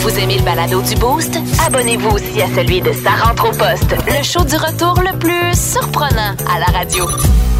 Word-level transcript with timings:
Vous 0.00 0.18
aimez 0.18 0.38
le 0.38 0.42
balado 0.42 0.82
du 0.82 0.94
Boost? 0.96 1.38
Abonnez-vous 1.66 2.10
aussi 2.10 2.42
à 2.42 2.48
celui 2.54 2.80
de 2.80 2.92
Sa 2.92 3.10
rentre 3.10 3.48
au 3.48 3.52
poste, 3.52 3.94
le 4.06 4.22
show 4.22 4.44
du 4.44 4.56
retour 4.56 5.00
le 5.00 5.16
plus 5.18 5.54
surprenant 5.54 6.34
à 6.52 6.58
la 6.58 6.66
radio. 6.66 7.06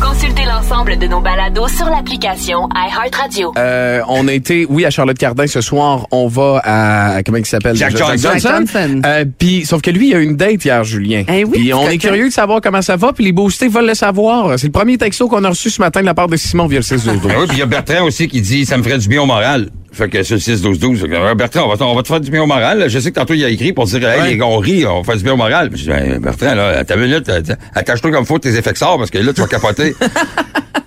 Consultez 0.02 0.44
l'ensemble 0.46 0.96
de 0.98 1.06
nos 1.06 1.20
balados 1.20 1.68
sur 1.68 1.86
l'application 1.90 2.68
iHeartRadio. 2.74 3.52
Euh, 3.58 4.00
on 4.08 4.26
a 4.28 4.32
été, 4.32 4.66
oui, 4.68 4.84
à 4.86 4.90
Charlotte 4.90 5.18
Cardin 5.18 5.46
ce 5.46 5.60
soir. 5.60 6.06
On 6.10 6.26
va 6.26 6.60
à, 6.64 7.22
comment 7.22 7.38
il 7.38 7.44
s'appelle? 7.46 7.76
Jack? 7.76 7.96
Johnson. 7.96 8.16
Jack 8.16 8.40
Johnson. 8.40 9.02
Euh, 9.04 9.24
puis, 9.38 9.66
sauf 9.66 9.82
que 9.82 9.90
lui, 9.90 10.08
il 10.10 10.14
a 10.14 10.20
eu 10.20 10.24
une 10.24 10.36
date 10.36 10.64
hier, 10.64 10.82
Julien. 10.84 11.24
Eh 11.28 11.44
oui, 11.44 11.58
Puis 11.58 11.74
on 11.74 11.86
c'est 11.86 11.94
est 11.94 11.98
curieux 11.98 12.28
de 12.28 12.32
savoir 12.32 12.60
comment 12.62 12.82
ça 12.82 12.96
va, 12.96 13.12
puis 13.12 13.24
les 13.24 13.32
boostés 13.32 13.68
veulent 13.68 13.86
le 13.88 13.94
savoir. 13.94 14.58
C'est 14.58 14.66
le 14.68 14.72
premier 14.72 14.96
texto 14.96 15.28
qu'on 15.28 15.44
a 15.44 15.48
reçu 15.50 15.68
ce 15.70 15.80
matin 15.82 16.00
de 16.00 16.06
la 16.06 16.14
part 16.14 16.28
de 16.28 16.36
Simon 16.36 16.66
via 16.66 16.78
le 16.78 16.82
6 16.84 17.04
Ben 17.06 17.12
oui, 17.38 17.46
puis 17.48 17.56
il 17.56 17.60
y 17.60 17.62
a 17.62 17.66
Bertrand 17.66 18.04
aussi 18.04 18.26
qui 18.28 18.40
dit 18.40 18.64
ça 18.64 18.76
me 18.78 18.82
ferait 18.82 18.98
du 18.98 19.08
bien 19.08 19.20
au 19.22 19.26
moral. 19.26 19.68
Fait 19.92 20.08
que 20.08 20.18
le 20.18 20.22
6-12-12, 20.22 20.98
fait 21.00 21.08
que, 21.08 21.14
euh, 21.14 21.34
Bertrand, 21.34 21.64
on 21.68 21.74
va, 21.74 21.84
on 21.84 21.96
va 21.96 22.02
te 22.02 22.06
faire 22.06 22.20
du 22.20 22.30
bien 22.30 22.40
au 22.44 22.46
moral. 22.46 22.84
Je 22.88 22.96
sais 23.00 23.10
que 23.10 23.16
tantôt 23.18 23.34
il 23.34 23.44
a 23.44 23.48
écrit 23.48 23.72
pour 23.72 23.86
dire 23.86 24.08
Hey, 24.08 24.20
Ouais. 24.20 24.28
les 24.30 24.36
gars, 24.36 24.44
on 24.46 24.58
rit, 24.58 24.86
on 24.86 25.02
fait 25.02 25.16
du 25.16 25.24
bien 25.24 25.32
au 25.32 25.36
moral. 25.36 25.68
Puis 25.68 25.80
je 25.80 25.84
dis, 25.84 25.90
Ben, 25.90 26.18
Bertrand, 26.20 26.54
là, 26.54 26.78
à 26.78 26.84
ta 26.84 26.94
minute, 26.94 27.28
euh, 27.28 27.42
attache-toi 27.74 28.12
comme 28.12 28.24
faut 28.24 28.38
tes 28.38 28.54
effets 28.56 28.74
sorts 28.76 28.98
parce 28.98 29.10
que 29.10 29.18
là, 29.18 29.32
tu 29.32 29.40
vas 29.40 29.48
capoter. 29.48 29.89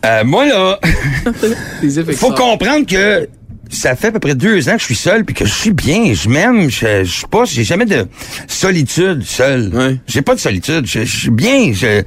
Euh, 0.06 0.24
moi, 0.26 0.46
là, 0.46 0.80
faut 2.18 2.34
comprendre 2.34 2.86
que 2.86 3.30
ça 3.74 3.96
fait 3.96 4.08
à 4.08 4.12
peu 4.12 4.20
près 4.20 4.36
deux 4.36 4.70
ans 4.70 4.74
que 4.74 4.80
je 4.80 4.86
suis 4.86 4.96
seul 4.96 5.26
puis 5.26 5.36
que 5.36 5.46
je 5.46 5.54
suis 5.54 5.72
bien, 5.72 6.14
je 6.14 6.30
m'aime, 6.30 6.70
je, 6.70 7.04
je 7.04 7.12
suis 7.12 7.28
pas, 7.28 7.46
j'ai 7.46 7.64
jamais 7.64 7.86
de 7.86 8.06
solitude 8.48 9.24
seul. 9.24 9.70
Ouais. 9.74 9.98
J'ai 10.08 10.22
pas 10.22 10.36
de 10.36 10.40
solitude, 10.40 10.86
je, 10.86 11.04
je 11.04 11.18
suis 11.18 11.30
bien, 11.30 11.72
je, 11.74 12.04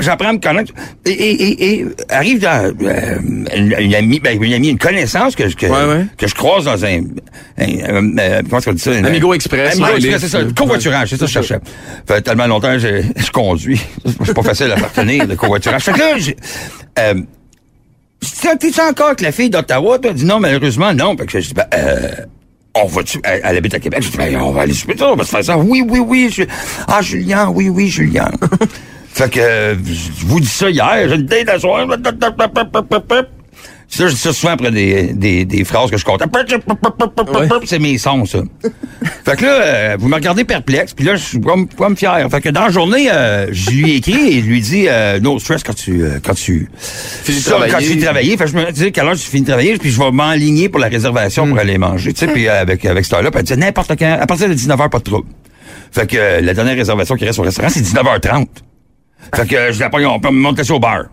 j'apprends 0.00 0.28
à 0.28 0.32
me 0.32 0.38
connaître. 0.38 0.72
Et, 1.04 1.10
et, 1.12 1.70
et, 1.80 1.86
arrive 2.08 2.40
dans, 2.40 2.72
euh, 2.82 3.18
une, 3.56 3.94
amie, 3.94 4.20
ben, 4.20 4.40
une 4.42 4.52
amie, 4.52 4.68
une 4.68 4.78
connaissance 4.78 5.34
que, 5.36 5.44
que, 5.54 6.04
que 6.16 6.26
je 6.26 6.34
croise 6.34 6.64
dans 6.64 6.84
un, 6.84 7.00
un- 7.58 8.18
euh, 8.18 8.42
comment 8.44 8.58
est-ce 8.58 8.66
qu'on 8.66 8.72
dit 8.72 8.82
ça? 8.82 8.90
Amigo 8.92 9.32
Express, 9.34 9.74
Amigo 9.80 9.96
Express, 9.96 10.20
c'est 10.20 10.28
ça. 10.28 10.40
Covoiturage, 10.56 11.10
c'est 11.10 11.16
ça 11.16 11.20
que 11.26 11.28
je 11.28 11.32
cherchais. 11.32 11.58
fait 12.06 12.22
tellement 12.22 12.46
longtemps 12.46 12.72
que 12.72 12.78
je, 12.78 13.02
je 13.16 13.30
conduis. 13.30 13.80
C'est 14.24 14.34
pas 14.34 14.42
facile 14.42 14.72
à 14.72 14.76
partenir, 14.76 15.26
le 15.26 15.36
covoiturage. 15.36 15.82
Fait 15.82 15.92
que 15.92 15.98
là, 15.98 17.14
T'es-tu 18.20 18.80
encore 18.80 19.08
avec 19.08 19.20
la 19.20 19.32
fille 19.32 19.50
d'Ottawa? 19.50 19.98
Toi, 19.98 20.12
dit 20.12 20.24
non, 20.24 20.40
malheureusement, 20.40 20.92
non. 20.94 21.16
Fait 21.16 21.26
que 21.26 21.40
je 21.40 21.48
dis, 21.48 21.54
ben, 21.54 21.66
euh, 21.74 22.10
on 22.74 22.86
va-tu, 22.86 23.20
elle, 23.24 23.40
elle 23.44 23.56
habite 23.56 23.74
à 23.74 23.80
Québec? 23.80 24.02
Je 24.02 24.10
dis, 24.10 24.16
ben, 24.16 24.36
on 24.36 24.52
va 24.52 24.62
aller 24.62 24.72
souper, 24.72 24.94
on 25.02 25.16
va 25.16 25.24
se 25.24 25.30
faire 25.30 25.44
ça. 25.44 25.58
Oui, 25.58 25.84
oui, 25.86 25.98
oui. 25.98 26.30
Je, 26.32 26.42
ah, 26.88 27.02
Julien, 27.02 27.48
oui, 27.48 27.68
oui, 27.68 27.88
Julien. 27.88 28.30
fait 29.08 29.30
que, 29.30 29.40
euh, 29.40 29.74
je 29.84 30.26
vous 30.26 30.40
dis 30.40 30.46
ça 30.46 30.70
hier, 30.70 31.08
j'ai 31.08 31.14
une 31.16 31.26
date 31.26 31.48
à 31.48 31.58
soir. 31.58 31.86
Ça, 33.88 34.08
je 34.08 34.14
dis 34.14 34.18
ça 34.20 34.32
souvent 34.32 34.52
après 34.52 34.72
des, 34.72 35.12
des, 35.14 35.44
des 35.44 35.64
phrases 35.64 35.90
que 35.90 35.96
je 35.96 36.04
compte. 36.04 36.20
C'est 37.64 37.78
mes 37.78 37.98
sons, 37.98 38.24
ça. 38.26 38.40
fait 39.24 39.36
que 39.36 39.44
là, 39.44 39.60
euh, 39.62 39.96
vous 39.98 40.08
me 40.08 40.14
regardez 40.16 40.44
perplexe, 40.44 40.92
puis 40.92 41.04
là, 41.04 41.14
je 41.14 41.22
suis 41.22 41.40
comme, 41.40 41.68
comme 41.68 41.96
fier. 41.96 42.26
Fait 42.30 42.40
que 42.40 42.48
dans 42.48 42.64
la 42.64 42.70
journée, 42.70 43.08
euh, 43.10 43.46
je 43.52 43.70
lui 43.70 43.92
ai 43.92 43.96
écrit 43.96 44.36
et 44.36 44.40
je 44.42 44.46
lui 44.46 44.60
dis 44.60 44.86
euh, 44.88 45.20
no 45.20 45.38
stress 45.38 45.62
quand 45.62 45.74
tu 45.74 46.02
euh, 46.02 46.18
quand 46.22 46.34
tu 46.34 46.68
Finis 47.22 47.38
de 47.38 47.42
ça, 47.44 47.50
travailler. 47.52 47.72
quand 47.72 47.78
tu 47.78 47.84
finis 47.84 47.96
de 48.00 48.04
travailler. 48.04 48.36
Fait 48.36 48.44
que 48.44 48.50
je 48.50 48.56
me 48.56 48.72
dis 48.72 48.92
quelle 48.92 49.06
heure 49.06 49.14
tu 49.16 49.20
finis 49.20 49.42
de 49.42 49.46
travailler, 49.48 49.78
puis 49.78 49.90
je 49.90 49.98
vais 50.00 50.10
m'enligner 50.10 50.68
pour 50.68 50.80
la 50.80 50.88
réservation 50.88 51.46
pour 51.48 51.58
aller 51.58 51.78
manger. 51.78 52.12
Tu 52.12 52.26
sais, 52.26 52.32
puis 52.32 52.48
euh, 52.48 52.60
avec 52.60 52.84
avec 52.84 53.04
cette 53.04 53.14
heure-là, 53.14 53.30
puis 53.30 53.38
elle 53.40 53.46
dit 53.46 53.56
n'importe 53.56 53.96
quand, 53.96 54.18
à 54.20 54.26
partir 54.26 54.48
de 54.48 54.54
19h, 54.54 54.88
pas 54.90 54.98
de 54.98 55.04
trouble. 55.04 55.28
Fait 55.92 56.08
que 56.10 56.16
euh, 56.16 56.40
la 56.40 56.54
dernière 56.54 56.76
réservation 56.76 57.14
qui 57.14 57.24
reste 57.24 57.38
au 57.38 57.42
restaurant, 57.42 57.68
c'est 57.70 57.80
19h30. 57.82 58.46
Fait 59.34 59.46
que 59.48 59.54
euh, 59.54 59.72
je 59.72 59.78
la 59.80 59.90
pogne, 59.90 60.06
on 60.06 60.18
peut 60.20 60.30
me 60.30 60.40
monter 60.40 60.68
au 60.72 60.80
bar. 60.80 61.04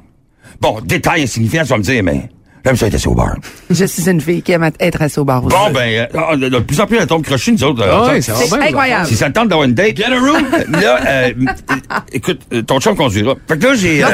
Bon, 0.60 0.80
détail 0.84 1.24
insignifiant, 1.24 1.64
tu 1.64 1.70
vas 1.70 1.78
me 1.78 1.84
dire, 1.84 2.04
mais 2.04 2.30
j'aime 2.66 2.76
ça 2.76 2.88
être 2.88 2.96
assis 2.96 3.08
au 3.08 3.14
bar. 3.14 3.36
Je 3.70 3.86
suis 3.86 4.10
une 4.10 4.22
fille 4.22 4.42
qui 4.42 4.52
aime 4.52 4.70
être 4.80 5.02
assise 5.02 5.18
au 5.18 5.26
bar 5.26 5.44
aussi. 5.44 5.56
Bon, 5.56 5.72
ben, 5.72 6.08
euh, 6.16 6.36
de, 6.38 6.50
de 6.50 6.60
plus 6.60 6.80
en 6.80 6.88
plus, 6.88 6.98
elle 6.98 7.08
tombe 7.08 7.24
crochée, 7.24 7.52
nous 7.52 7.64
autres. 7.64 7.84
Ah 7.86 8.10
euh, 8.10 8.14
va 8.14 8.22
C'est 8.22 8.54
incroyable. 8.54 9.08
si 9.08 9.16
ça 9.16 9.28
te 9.30 9.34
tente 9.34 9.50
d'avoir 9.50 9.68
une 9.68 9.74
date, 9.74 9.98
get 9.98 10.06
a 10.06 10.20
room. 10.20 10.46
là, 10.70 11.00
euh, 11.06 11.32
euh, 11.48 11.76
écoute, 12.12 12.40
euh, 12.54 12.62
ton 12.62 12.80
chum 12.80 12.96
conduira. 12.96 13.36
Fait 13.48 13.58
que 13.58 13.68
là, 13.68 13.74
j'ai... 13.76 14.04
euh, 14.04 14.08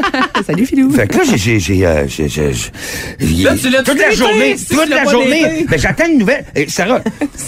Salut, 0.46 0.66
Philou. 0.66 0.90
fait 0.92 1.06
que 1.08 1.16
là, 1.18 1.24
j'ai, 1.28 1.38
j'ai, 1.38 1.58
j'ai, 1.60 1.86
euh, 1.86 2.06
j'ai, 2.08 2.28
j'ai- 2.28 2.52
j'ai- 2.52 3.42
Là, 3.44 3.54
tu 3.60 3.70
l'as 3.70 3.82
toute 3.82 3.94
tout 3.96 4.00
la 4.00 4.10
journée, 4.12 4.56
si 4.56 4.66
toute 4.68 4.88
la 4.88 5.04
journée. 5.04 5.66
Ben, 5.68 5.78
j'attends 5.78 6.06
une 6.06 6.18
nouvelle. 6.18 6.44
Eh, 6.54 6.68
Sarah, 6.68 7.00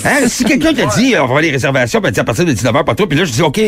hein, 0.05 0.11
si 0.27 0.45
quelqu'un 0.45 0.73
te 0.73 0.99
dit, 0.99 1.15
euh, 1.15 1.19
on 1.19 1.23
va 1.23 1.25
avoir 1.25 1.41
les 1.41 1.51
réservations, 1.51 2.01
ben, 2.01 2.11
dis 2.11 2.21
à 2.21 2.25
partir 2.25 2.45
de 2.45 2.53
19h, 2.53 2.85
pas 2.85 2.95
trop. 2.95 3.07
Puis 3.07 3.19
là, 3.19 3.25
je 3.25 3.33
dis, 3.33 3.43
OK, 3.43 3.61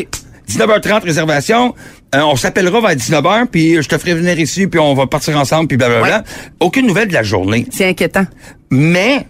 19h30, 0.48 1.04
réservation. 1.04 1.74
Euh, 2.14 2.22
on 2.22 2.34
s'appellera 2.36 2.80
vers 2.80 2.96
19h, 2.96 3.46
puis 3.46 3.80
je 3.82 3.88
te 3.88 3.96
ferai 3.96 4.14
venir 4.14 4.38
ici, 4.38 4.66
puis 4.66 4.80
on 4.80 4.94
va 4.94 5.06
partir 5.06 5.36
ensemble, 5.38 5.68
puis 5.68 5.76
blablabla. 5.76 6.24
Aucune 6.58 6.86
nouvelle 6.86 7.08
de 7.08 7.12
la 7.14 7.22
journée. 7.22 7.66
C'est 7.70 7.88
inquiétant. 7.88 8.26
Mais, 8.70 9.26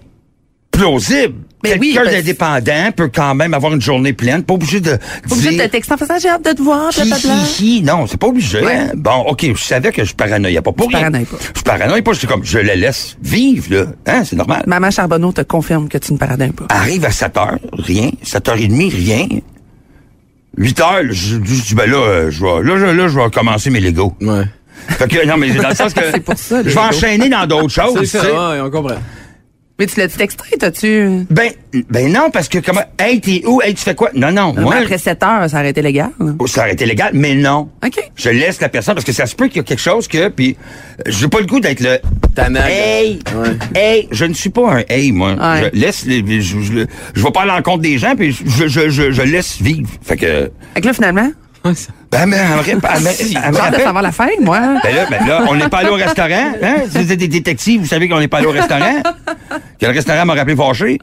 plausible. 0.71 1.35
Mais 1.63 1.77
oui, 1.79 1.89
Quelqu'un 1.93 2.05
parce- 2.05 2.17
d'indépendant 2.17 2.93
peut 2.97 3.11
quand 3.15 3.35
même 3.35 3.53
avoir 3.53 3.75
une 3.75 3.83
journée 3.83 4.15
pleine, 4.15 4.43
pas 4.45 4.55
obligé 4.55 4.81
de 4.81 4.97
Faut 5.29 5.35
que 5.35 5.43
je 5.43 5.49
dire... 5.51 5.65
te 5.65 5.69
texte 5.69 5.93
en 5.93 5.99
faisant, 5.99 6.15
j'ai 6.19 6.31
hâte 6.31 6.43
de 6.43 6.53
te 6.53 6.63
voir, 6.63 6.91
Hi, 6.97 7.03
blablabla. 7.07 7.35
hi, 7.59 7.65
hi. 7.77 7.83
Non, 7.83 8.07
c'est 8.07 8.17
pas 8.17 8.29
obligé. 8.29 8.65
Ouais. 8.65 8.75
hein. 8.77 8.93
Bon, 8.95 9.27
OK, 9.29 9.45
je 9.55 9.63
savais 9.63 9.93
que 9.93 10.03
je 10.03 10.15
paranoïais 10.15 10.63
pas 10.63 10.73
pour 10.73 10.89
Tu 10.89 10.97
rien. 10.97 11.11
paranoïes 11.11 11.27
pas. 11.27 11.37
Je 11.55 11.61
paranoïe 11.61 12.01
pas, 12.01 12.13
j'étais 12.15 12.29
comme, 12.29 12.45
je 12.45 12.59
la 12.61 12.77
laisse 12.77 13.19
vivre, 13.21 13.75
là. 13.75 13.85
Hein, 14.07 14.25
c'est 14.25 14.37
normal. 14.37 14.63
Maman 14.67 14.91
Charbonneau 14.91 15.33
te 15.33 15.43
confirme 15.43 15.87
que 15.91 15.99
tu 15.99 16.15
ne 16.15 16.19
paranoïes 16.19 16.53
pas. 16.53 16.65
Arrive 16.71 17.05
à 17.05 17.11
7 17.11 17.37
heures, 17.37 17.59
rien. 17.75 18.09
7h30, 18.25 18.91
rien. 18.97 19.27
8 20.57 20.81
heures, 20.81 21.03
je, 21.11 21.37
dis, 21.37 21.75
ben 21.75 21.91
là, 21.91 21.97
euh, 21.97 22.31
je 22.31 22.41
vais, 22.45 22.63
là, 22.63 22.77
je- 22.79 22.97
là, 22.97 23.09
je 23.09 23.19
vais 23.19 23.31
commencer 23.31 23.71
mes 23.71 23.81
Legos. 23.81 24.15
Ouais. 24.21 24.45
Fait 24.89 25.09
que, 25.09 25.27
non, 25.27 25.37
mais 25.37 25.51
dans 25.51 25.69
le 25.69 25.75
sens 25.75 25.93
que. 25.95 26.01
C'est 26.13 26.21
pour 26.25 26.37
ça, 26.37 26.63
les 26.63 26.71
Je 26.71 26.75
vais 26.75 26.81
enchaîner 26.81 27.29
dans 27.29 27.47
d'autres 27.47 27.69
choses, 27.71 27.99
C'est 28.05 28.19
ça, 28.19 28.25
ouais, 28.53 28.61
on 28.61 28.71
comprend. 28.71 28.97
Mais 29.81 29.87
tu 29.87 29.99
l'as-tu 29.99 30.19
texté, 30.19 30.59
t'as-tu... 30.59 31.25
Ben, 31.31 31.51
ben 31.89 32.13
non, 32.13 32.31
parce 32.31 32.49
que 32.51 32.59
comment, 32.59 32.83
hey, 32.99 33.19
t'es 33.21 33.43
où? 33.47 33.63
Hey, 33.63 33.75
tu 33.75 33.83
fais 33.83 33.95
quoi? 33.95 34.11
Non, 34.15 34.31
non, 34.31 34.53
moi, 34.53 34.75
après 34.77 34.99
7 34.99 35.23
heures, 35.23 35.49
ça 35.49 35.59
aurait 35.61 35.71
été 35.71 35.81
légal. 35.81 36.11
là. 36.21 36.33
ça 36.47 36.61
aurait 36.61 36.75
été 36.75 36.85
légal, 36.85 37.13
mais 37.15 37.35
non. 37.35 37.71
OK. 37.85 37.99
Je 38.15 38.29
laisse 38.29 38.61
la 38.61 38.69
personne 38.69 38.95
parce 38.95 39.07
que 39.07 39.13
ça 39.13 39.25
se 39.25 39.35
peut 39.35 39.49
qu'il 39.49 39.57
y 39.57 39.61
a 39.61 39.63
quelque 39.63 39.81
chose 39.81 40.07
que 40.07 40.29
puis 40.29 40.55
euh, 40.99 41.03
j'ai 41.11 41.29
pas 41.29 41.41
le 41.41 41.47
goût 41.47 41.61
d'être 41.61 41.81
le 41.81 41.99
Tannant. 42.35 42.61
hey 42.67 43.21
Ouais. 43.35 43.81
hey 43.81 44.09
je 44.11 44.27
ne 44.27 44.35
suis 44.35 44.51
pas 44.51 44.71
un 44.81 44.83
hey 44.89 45.13
moi 45.13 45.31
Ouais. 45.35 45.71
je 45.75 45.81
laisse 45.81 46.05
les, 46.05 46.23
je, 46.43 46.61
je, 46.61 46.85
je 47.15 47.23
vais 47.25 47.31
pas 47.31 47.43
à 47.43 47.47
l'encontre 47.47 47.81
des 47.81 47.97
gens 47.97 48.15
puis 48.17 48.33
je, 48.33 48.69
je, 48.69 48.91
je, 48.91 49.11
je 49.11 49.23
laisse 49.23 49.61
vivre 49.63 49.89
fait 50.03 50.17
que 50.19 50.51
Fait 50.75 50.81
que 50.83 50.87
là, 50.87 50.93
finalement, 50.93 51.31
ben 51.65 52.27
mais 52.27 52.37
elle 52.39 52.77
me 52.77 53.53
de 53.53 53.57
rappelle- 53.59 53.81
savoir 53.83 54.03
la 54.03 54.13
fin, 54.13 54.29
moi. 54.41 54.61
ben 54.83 54.95
là, 54.95 55.07
ben 55.11 55.27
là, 55.27 55.45
on 55.49 55.55
n'est 55.55 55.69
pas 55.69 55.79
allé 55.79 55.91
au 55.91 55.95
restaurant, 55.95 56.53
hein? 56.63 56.77
Si 56.91 56.99
vous 57.03 57.13
êtes 57.13 57.19
des 57.19 57.29
détectives, 57.29 57.81
vous 57.83 57.87
savez 57.87 58.09
qu'on 58.09 58.19
n'est 58.19 58.29
pas 58.29 58.39
allé 58.39 58.47
au 58.47 58.51
restaurant. 58.53 59.03
que 59.79 59.87
le 59.87 59.93
restaurant 59.93 60.25
m'a 60.25 60.35
rappelé 60.35 60.57
fâché. 60.57 60.99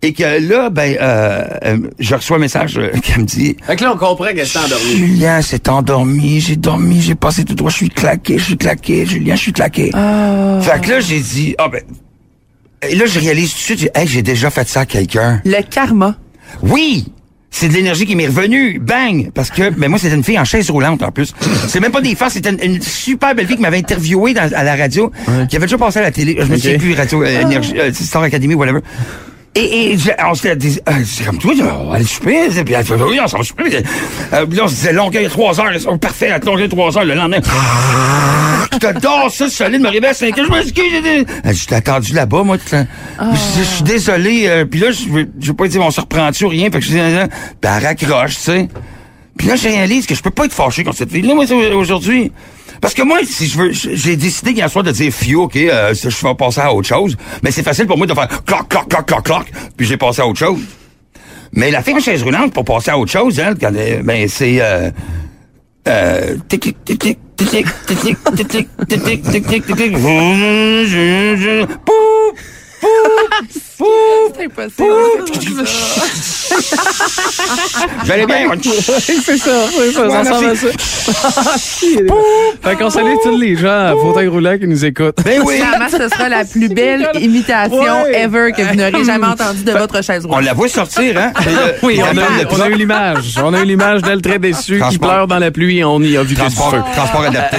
Et 0.00 0.12
que 0.12 0.22
là, 0.48 0.70
ben, 0.70 0.96
euh, 1.00 1.44
euh, 1.64 1.78
je 1.98 2.14
reçois 2.14 2.36
un 2.36 2.40
message 2.40 2.78
euh, 2.78 2.90
qui 3.02 3.18
me 3.18 3.24
dit 3.24 3.56
Fait 3.66 3.74
que 3.74 3.82
là, 3.82 3.92
on 3.92 3.96
comprend 3.98 4.26
qu'elle 4.26 4.46
s'est 4.46 4.60
endormie. 4.60 4.96
Julien 4.96 5.42
s'est 5.42 5.68
endormi, 5.68 6.40
j'ai 6.40 6.54
dormi, 6.54 7.00
j'ai 7.02 7.16
passé 7.16 7.44
tout 7.44 7.54
droit, 7.56 7.68
je 7.68 7.76
suis 7.78 7.88
claqué, 7.88 8.38
je 8.38 8.44
suis 8.44 8.56
claqué, 8.56 9.04
Julien, 9.04 9.34
je 9.34 9.40
suis 9.40 9.52
claqué. 9.52 9.86
Fait 9.90 10.80
que 10.80 10.90
là, 10.90 11.00
j'ai 11.00 11.18
dit, 11.18 11.56
ah 11.58 11.68
ben, 11.68 11.82
et 12.88 12.94
là, 12.94 13.06
je 13.06 13.18
réalise 13.18 13.50
tout 13.50 13.56
de 13.74 13.78
suite, 13.78 13.90
hey, 13.96 14.06
j'ai 14.06 14.22
déjà 14.22 14.50
fait 14.50 14.68
ça 14.68 14.80
à 14.82 14.86
quelqu'un. 14.86 15.42
Le 15.44 15.60
karma. 15.68 16.14
Oui! 16.62 17.12
C'est 17.50 17.68
de 17.68 17.72
l'énergie 17.72 18.04
qui 18.06 18.14
m'est 18.14 18.26
revenue. 18.26 18.78
Bang! 18.78 19.30
Parce 19.34 19.50
que, 19.50 19.70
ben 19.70 19.88
moi, 19.88 19.98
c'était 19.98 20.14
une 20.14 20.22
fille 20.22 20.38
en 20.38 20.44
chaise 20.44 20.70
roulante, 20.70 21.02
en 21.02 21.10
plus. 21.10 21.34
C'est 21.66 21.80
même 21.80 21.90
pas 21.92 22.00
des 22.02 22.14
farces, 22.14 22.34
c'était 22.34 22.50
une, 22.50 22.74
une 22.74 22.82
super 22.82 23.34
belle 23.34 23.46
fille 23.46 23.56
qui 23.56 23.62
m'avait 23.62 23.78
interviewé 23.78 24.34
dans- 24.34 24.52
à 24.54 24.62
la 24.62 24.76
radio, 24.76 25.10
qui 25.48 25.56
avait 25.56 25.66
déjà 25.66 25.78
passé 25.78 25.98
à 25.98 26.02
la 26.02 26.10
télé. 26.10 26.36
Je 26.38 26.44
me 26.46 26.56
souviens 26.56 26.78
plus, 26.78 26.94
Radio 26.94 27.22
euh, 27.22 27.40
Énergie, 27.40 27.72
euh, 27.78 27.90
Star 27.92 28.22
Academy, 28.22 28.54
whatever. 28.54 28.80
Et, 29.54 29.92
et 29.92 29.96
on 30.24 30.32
dit, 30.56 30.78
euh, 30.88 30.92
c'est 31.04 31.24
comme 31.24 31.38
toi, 31.38 31.52
on 31.80 31.88
va 31.90 31.96
aller 31.96 32.04
souper. 32.04 32.48
Puis 32.64 32.74
elle 32.74 32.84
fait, 32.84 32.94
oui, 32.94 33.18
on 33.22 33.26
s'en 33.26 33.42
souper. 33.42 33.82
Euh, 34.32 34.46
puis 34.46 34.56
là, 34.56 34.64
on 34.64 34.68
se 34.68 34.74
disait, 34.74 34.92
Longueuil, 34.92 35.28
trois 35.28 35.58
heures. 35.60 35.72
Oh, 35.88 35.96
parfait, 35.96 36.30
à 36.30 36.38
Longueuil, 36.38 36.68
trois 36.68 36.96
heures. 36.96 37.04
Le 37.04 37.14
lendemain, 37.14 37.38
je 38.72 38.78
t'adore 38.78 39.30
ça, 39.32 39.48
solide, 39.48 39.80
me 39.80 39.88
réveille 39.88 40.10
à 40.10 40.14
5 40.14 40.38
heures. 40.38 40.44
Je 40.46 40.50
m'excuse, 40.50 40.84
j'ai 40.92 41.00
dit, 41.24 41.30
Euh, 41.46 41.52
je 41.52 41.66
t'ai 41.66 41.74
attendu 41.74 42.12
là-bas, 42.12 42.42
moi. 42.44 42.58
tout 42.58 42.68
temps. 42.70 42.86
Je 43.56 43.62
suis 43.64 43.82
désolé. 43.82 44.44
euh, 44.46 44.64
puis 44.64 44.78
là, 44.80 44.90
je 44.92 45.08
veux, 45.08 45.28
je 45.40 45.48
veux 45.48 45.54
pas 45.54 45.66
dire, 45.66 45.82
on 45.82 45.90
se 45.90 46.00
reprend-tu 46.00 46.44
ou 46.44 46.48
rien. 46.48 46.70
Fait 46.70 46.78
que 46.78 46.84
je 46.84 46.90
dis, 46.90 46.98
euh, 47.00 47.26
puis 47.60 47.70
elle 47.76 47.84
raccroche, 47.84 48.36
tu 48.36 48.40
sais. 48.42 48.68
Puis 49.38 49.46
là, 49.46 49.56
je 49.56 49.68
réalise 49.68 50.04
que 50.06 50.14
je 50.14 50.22
peux 50.22 50.30
pas 50.30 50.44
être 50.46 50.52
fâché 50.52 50.84
contre 50.84 50.98
cette 50.98 51.10
fille-là, 51.12 51.34
moi, 51.34 51.44
aujourd'hui. 51.74 52.32
Parce 52.80 52.92
que 52.94 53.02
moi, 53.02 53.18
si 53.24 53.46
je 53.46 53.58
veux, 53.58 53.70
j'ai 53.72 54.16
décidé 54.16 54.50
hier 54.52 54.68
soir 54.70 54.84
de 54.84 54.90
dire 54.90 55.12
fiu, 55.12 55.36
ok, 55.36 55.56
euh, 55.56 55.94
je 55.94 56.08
vais 56.26 56.34
passer 56.34 56.60
à 56.60 56.72
autre 56.74 56.86
chose. 56.88 57.16
Mais 57.42 57.50
c'est 57.50 57.62
facile 57.62 57.86
pour 57.86 57.96
moi 57.96 58.06
de 58.06 58.14
faire 58.14 58.28
cloc, 58.44 58.68
cloc, 58.68 58.88
cloc, 58.88 59.06
cloc, 59.06 59.24
cloc, 59.24 59.46
puis 59.76 59.86
j'ai 59.86 59.96
passé 59.96 60.20
à 60.22 60.26
autre 60.26 60.38
chose. 60.38 60.60
Mais 61.52 61.70
la 61.70 61.82
fille 61.82 61.94
en 61.94 62.00
chaise 62.00 62.22
roulante, 62.22 62.52
pour 62.52 62.64
passer 62.64 62.90
à 62.90 62.98
autre 62.98 63.10
chose, 63.10 63.38
elle, 63.38 63.56
quand 63.58 63.72
elle- 63.74 64.02
ben, 64.02 64.28
c'est, 64.28 64.58
euh, 64.60 64.90
euh, 65.88 66.36
tic, 66.48 66.60
tic, 66.84 66.84
tic, 66.84 66.98
tic, 66.98 67.18
tic, 67.36 67.48
tic, 67.48 67.66
tic, 67.86 67.96
tic, 67.96 68.16
tic, 68.34 68.46
tic, 68.46 68.68
tic, 68.88 69.22
tic, 69.22 69.46
tic, 69.46 69.66
tic, 69.66 69.76
tic, 69.76 69.96
C'est 73.78 74.44
impossible. 74.44 75.24
J'allais 78.04 78.26
bien. 78.26 78.48
c'est 78.62 79.36
ça, 79.36 79.50
c'est 79.70 79.92
ça, 79.92 80.10
ça 80.10 80.18
ressemble 80.20 80.46
à 80.46 80.54
ça. 80.56 80.66
fait 82.62 82.76
qu'on 82.76 82.90
salue 82.90 83.14
tous 83.22 83.38
les 83.38 83.56
gens 83.56 83.68
à 83.68 83.94
fauteuil 84.00 84.28
roulant 84.28 84.58
qui 84.58 84.66
nous 84.66 84.84
écoutent. 84.84 85.16
Ben 85.24 85.42
oui. 85.44 85.58
Vraiment, 85.58 85.88
ce 85.88 86.08
sera 86.08 86.28
la 86.28 86.44
plus 86.44 86.68
belle 86.68 87.08
imitation 87.20 87.68
Ouais. 88.04 88.22
ever 88.22 88.52
que 88.56 88.62
vous 88.62 88.74
n'aurez 88.74 89.04
jamais 89.04 89.26
entendue 89.26 89.62
de 89.64 89.72
votre 89.72 90.02
chaise 90.02 90.24
On 90.24 90.28
roulante. 90.28 90.44
la 90.44 90.54
voit 90.54 90.68
sortir, 90.68 91.16
hein? 91.18 91.32
Oui, 91.82 91.94
Il 91.98 92.02
on 92.02 92.06
a, 92.06 92.64
on 92.66 92.70
eu 92.70 92.74
l'image. 92.74 93.34
On 93.42 93.54
a 93.54 93.60
eu 93.60 93.64
l'image 93.64 94.02
d'elle 94.02 94.22
très 94.22 94.38
déçue 94.38 94.82
qui 94.90 94.98
pleure 94.98 95.26
dans 95.26 95.38
la 95.38 95.50
pluie 95.50 95.78
et 95.78 95.84
on 95.84 96.00
y 96.00 96.16
a 96.16 96.22
vu 96.22 96.34
Transport, 96.34 96.70
feu. 96.70 96.78
transport 96.94 97.22
adapté. 97.24 97.58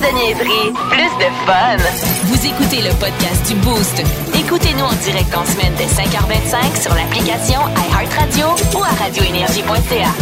Plus 0.00 0.08
de 0.08 0.14
niaiserie, 0.14 0.72
plus 0.90 1.12
de 1.18 1.28
fun. 1.44 1.76
Vous 2.24 2.46
écoutez 2.46 2.80
le 2.82 2.90
podcast 2.98 3.46
du 3.48 3.54
Boost. 3.56 4.02
Écoutez-nous 4.34 4.84
en 4.84 4.94
direct 5.04 5.34
en 5.36 5.44
semaine 5.44 5.74
dès 5.76 5.84
5h25 5.84 6.80
sur 6.80 6.94
l'application 6.94 7.60
iHeartRadio 7.76 8.46
ou 8.74 8.82
à 8.82 8.88
radioénergie.ca. 9.02 10.12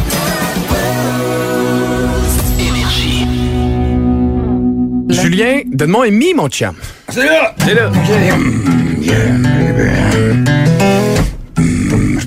Julien, 5.11 5.61
donne-moi 5.67 6.07
un 6.07 6.11
mi, 6.11 6.35
mon 6.35 6.49
chum. 6.49 6.75
C'est 7.09 7.25
là! 7.25 7.55
C'est 7.59 7.75
là. 7.75 7.93
Je 8.03 8.15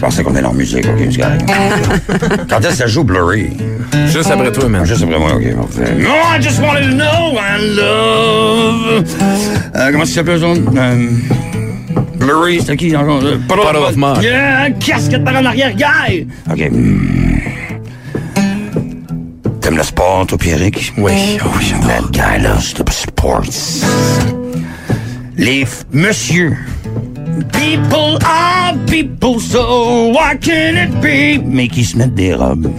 pensais 0.01 0.23
qu'on 0.23 0.35
était 0.35 0.43
en 0.45 0.53
musique, 0.53 0.85
ok, 0.85 1.07
c'est 1.11 1.21
correct. 1.21 1.45
Quand 2.49 2.59
est-ce 2.59 2.67
que 2.69 2.73
ça 2.75 2.87
joue 2.87 3.03
Blurry? 3.03 3.49
Juste 4.07 4.31
après 4.31 4.51
toi, 4.51 4.67
man. 4.67 4.85
Juste 4.85 5.03
après 5.03 5.19
moi, 5.19 5.31
ok, 5.35 5.55
parfait. 5.55 5.93
No, 5.97 6.09
I 6.09 6.41
just 6.41 6.59
wanted 6.59 6.89
to 6.89 6.95
know 6.95 7.37
I 7.37 7.75
love. 7.75 9.03
Euh, 9.75 9.91
comment 9.91 10.05
ça 10.05 10.13
s'appelle, 10.15 10.39
ça? 10.39 10.45
Euh, 10.47 11.07
Blurry, 12.17 12.59
c'était 12.59 12.77
qui 12.77 12.95
encore? 12.95 13.21
Euh, 13.23 13.37
Puddle 13.47 13.77
of 13.77 13.95
Mud. 13.95 14.23
Yeah, 14.23 14.71
casquette 14.79 15.23
par 15.23 15.35
en 15.35 15.45
arrière, 15.45 15.73
guy! 15.73 16.27
Ok. 16.51 16.69
hmm. 16.71 17.07
T'aimes 19.61 19.77
le 19.77 19.83
sport, 19.83 20.25
toi, 20.27 20.37
Pierrick? 20.37 20.93
Oui, 20.97 21.11
oh, 21.45 21.47
j'adore. 21.61 21.87
That 21.87 22.11
guy 22.11 22.41
loves 22.43 22.73
the 22.73 22.89
sports. 22.91 23.83
Les 25.37 25.63
f- 25.63 25.83
monsieur. 25.93 26.57
People 27.53 28.17
are 28.25 28.77
people, 28.87 29.39
so 29.39 30.11
why 30.11 30.35
can 30.37 30.75
it 30.75 30.91
be? 31.01 31.41
Mais 31.43 31.67
qui 31.67 31.83
se 31.83 31.97
mettent 31.97 32.15
des 32.15 32.33
robes. 32.33 32.71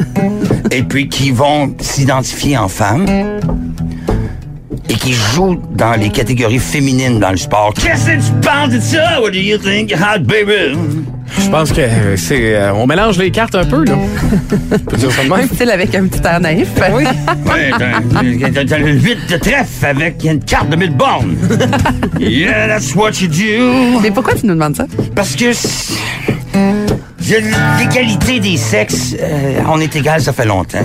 Et 0.70 0.82
puis 0.82 1.08
qui 1.08 1.30
vont 1.30 1.74
s'identifier 1.80 2.56
en 2.56 2.68
femmes. 2.68 3.06
Et 4.88 4.94
qui 4.94 5.12
jouent 5.12 5.60
dans 5.74 5.98
les 5.98 6.10
catégories 6.10 6.58
féminines 6.58 7.18
dans 7.18 7.30
le 7.30 7.36
sport. 7.36 7.74
Qu'est-ce 7.74 8.06
que 8.06 8.16
tu 8.16 8.32
penses 8.46 8.70
de 8.70 8.80
ça? 8.80 9.20
What 9.20 9.30
do 9.30 9.38
you 9.38 9.58
think, 9.58 9.92
hot 9.92 10.20
baby? 10.24 10.76
Je 11.42 11.48
pense 11.50 11.72
que 11.72 11.80
c'est. 12.16 12.54
euh, 12.54 12.72
on 12.74 12.86
mélange 12.86 13.18
les 13.18 13.30
cartes 13.30 13.54
un 13.54 13.64
peu, 13.64 13.84
là. 13.84 13.94
On 14.72 14.78
peut 14.78 14.96
dire 14.96 15.10
ça 15.10 15.24
de 15.24 15.28
même? 15.28 15.48
Style 15.48 15.70
avec 15.70 15.94
un 15.94 16.06
petit 16.06 16.20
air 16.26 16.40
naïf. 16.40 16.68
Oui. 16.94 17.04
Ouais, 17.04 17.70
t'as- 18.64 18.78
le 18.78 18.92
8 18.92 19.18
de 19.30 19.36
trèfle 19.36 19.84
avec 19.86 20.22
une 20.24 20.40
carte 20.40 20.68
de 20.70 20.76
1000 20.76 20.90
bornes. 20.96 21.36
yeah, 22.20 22.68
that's 22.68 22.94
what 22.94 23.12
you 23.20 23.28
do. 23.28 24.00
Mais 24.02 24.10
pourquoi 24.10 24.34
tu 24.34 24.46
nous 24.46 24.54
demandes 24.54 24.76
ça? 24.76 24.86
Parce 25.14 25.34
que 25.34 25.46
l'égalité 27.78 28.40
des 28.40 28.56
sexes, 28.56 29.14
euh, 29.20 29.60
on 29.68 29.80
est 29.80 29.94
égal, 29.96 30.20
ça 30.20 30.32
fait 30.32 30.46
longtemps. 30.46 30.78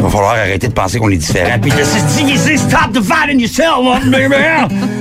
Il 0.00 0.04
va 0.04 0.08
falloir 0.08 0.32
arrêter 0.32 0.66
de 0.66 0.72
penser 0.72 0.98
qu'on 0.98 1.10
est 1.10 1.18
différent. 1.18 1.58
Puis 1.60 1.70
de 1.70 1.84
se 1.84 2.16
diviser, 2.16 2.56
stop 2.56 2.90
dividing 2.90 3.38
yourself, 3.38 3.80
hot 3.80 4.10
baby. 4.10 4.34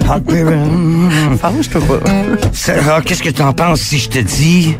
Hot 0.09 0.19
baby. 0.25 1.37
Fâche-toi 1.37 1.81
pas. 1.87 2.11
Sarah, 2.51 3.01
qu'est-ce 3.01 3.23
que 3.23 3.29
t'en 3.29 3.53
penses 3.53 3.79
si 3.79 3.97
je 3.97 4.09
te 4.09 4.19
dis... 4.19 4.75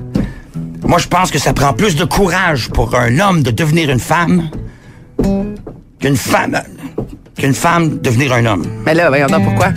Moi, 0.85 0.97
je 0.97 1.07
pense 1.07 1.31
que 1.31 1.39
ça 1.39 1.53
prend 1.53 1.71
plus 1.71 1.95
de 1.95 2.03
courage 2.03 2.67
pour 2.67 2.95
un 2.95 3.17
homme 3.19 3.43
de 3.43 3.51
devenir 3.51 3.89
une 3.89 3.99
femme 4.01 4.49
qu'une 6.01 6.17
femme... 6.17 6.63
qu'une 7.37 7.53
femme 7.53 7.99
devenir 7.99 8.33
un 8.33 8.45
homme. 8.45 8.65
Mais 8.85 8.93
là, 8.93 9.09
donc 9.29 9.45
pourquoi? 9.45 9.69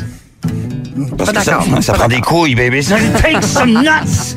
Parce 1.16 1.32
Pas 1.32 1.40
que 1.40 1.44
ça, 1.44 1.60
ça 1.80 1.92
prend 1.94 2.08
des 2.08 2.20
couilles, 2.20 2.54
baby. 2.54 2.82
Ça 2.82 2.96
take 3.22 3.42
some 3.42 3.72
nuts. 3.72 4.36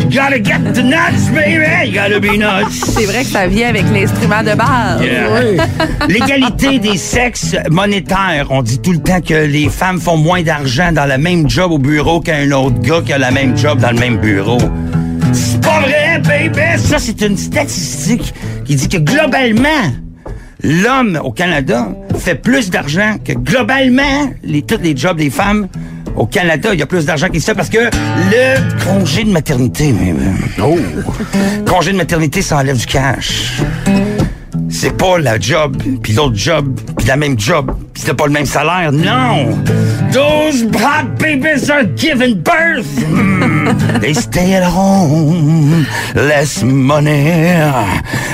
You 0.00 0.10
gotta 0.10 0.42
get 0.42 0.72
the 0.74 0.82
nuts, 0.82 1.30
baby. 1.32 1.90
You 1.90 1.94
gotta 1.94 2.18
be 2.18 2.36
nuts. 2.36 2.72
C'est 2.72 3.04
vrai 3.04 3.22
que 3.22 3.30
ça 3.30 3.46
vient 3.46 3.68
avec 3.68 3.84
l'instrument 3.92 4.42
de 4.42 4.54
base. 4.54 5.02
Yeah. 5.02 5.66
L'égalité 6.08 6.78
des 6.78 6.96
sexes 6.96 7.56
monétaires. 7.70 8.46
On 8.50 8.62
dit 8.62 8.80
tout 8.80 8.92
le 8.92 8.98
temps 8.98 9.20
que 9.20 9.46
les 9.46 9.68
femmes 9.68 10.00
font 10.00 10.16
moins 10.16 10.42
d'argent 10.42 10.92
dans 10.92 11.06
le 11.06 11.18
même 11.18 11.48
job 11.48 11.70
au 11.70 11.78
bureau 11.78 12.20
qu'un 12.20 12.50
autre 12.50 12.80
gars 12.80 13.02
qui 13.04 13.12
a 13.12 13.18
le 13.18 13.32
même 13.32 13.56
job 13.56 13.78
dans 13.80 13.92
le 13.92 13.98
même 13.98 14.16
bureau. 14.18 14.58
C'est 15.32 15.60
pas 15.62 15.80
vrai, 15.80 16.20
baby! 16.20 16.78
Ça, 16.78 16.98
c'est 16.98 17.20
une 17.22 17.36
statistique 17.36 18.34
qui 18.64 18.74
dit 18.76 18.88
que 18.88 18.98
globalement, 18.98 19.68
l'homme 20.62 21.20
au 21.22 21.32
Canada 21.32 21.88
fait 22.18 22.34
plus 22.34 22.70
d'argent 22.70 23.16
que 23.24 23.32
globalement, 23.32 24.30
les, 24.42 24.62
tous 24.62 24.78
les 24.82 24.96
jobs 24.96 25.16
des 25.16 25.30
femmes 25.30 25.68
au 26.16 26.26
Canada, 26.26 26.70
il 26.72 26.80
y 26.80 26.82
a 26.82 26.86
plus 26.86 27.06
d'argent 27.06 27.28
ça 27.38 27.54
parce 27.54 27.70
que 27.70 27.78
le 27.78 28.84
congé 28.84 29.24
de 29.24 29.30
maternité, 29.30 29.92
baby. 29.92 30.12
Oh! 30.62 30.76
Congé 31.66 31.92
de 31.92 31.96
maternité, 31.96 32.42
ça 32.42 32.58
enlève 32.58 32.76
du 32.76 32.86
cash. 32.86 33.62
C'est 34.72 34.96
pas 34.96 35.18
la 35.18 35.38
job, 35.38 35.76
puis 36.02 36.14
l'autre 36.14 36.34
job, 36.34 36.74
puis 36.96 37.06
la 37.06 37.16
même 37.16 37.38
job, 37.38 37.70
puis 37.92 38.02
c'est 38.04 38.14
pas 38.14 38.26
le 38.26 38.32
même 38.32 38.46
salaire. 38.46 38.90
Non! 38.90 39.58
Those 40.12 40.64
hot 40.64 41.18
babies 41.18 41.70
are 41.70 41.84
giving 41.94 42.42
birth! 42.42 42.86
Hmm. 43.06 43.68
They 44.00 44.14
stay 44.14 44.54
at 44.54 44.64
home. 44.64 45.86
Less 46.14 46.62
money. 46.62 47.54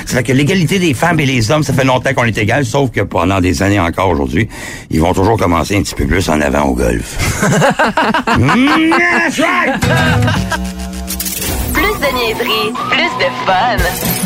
Ça 0.07 0.19
fait 0.19 0.23
que 0.23 0.33
l'égalité 0.33 0.79
des 0.79 0.95
femmes 0.95 1.21
et 1.21 1.27
les 1.27 1.51
hommes, 1.51 1.63
ça 1.63 1.73
fait 1.73 1.85
longtemps 1.85 2.15
qu'on 2.15 2.25
est 2.25 2.39
égal, 2.39 2.65
sauf 2.65 2.91
que 2.91 3.01
pendant 3.01 3.41
des 3.41 3.63
années 3.63 3.81
encore 3.81 4.09
aujourd'hui, 4.09 4.49
ils 4.91 5.01
vont 5.01 5.13
toujours 5.13 5.37
commencer 5.37 5.77
un 5.77 5.83
petit 5.83 5.95
peu 5.95 6.07
plus 6.07 6.29
en 6.29 6.41
avant 6.41 6.63
au 6.63 6.75
golf. 6.75 7.17
Mm, 8.39 8.91
that's 8.91 9.41
right! 9.41 10.88
Plus 11.99 12.07
de 12.07 12.15
niaiserie, 12.15 12.73
plus 12.91 13.11
de 13.19 13.31
fun. 13.45 13.77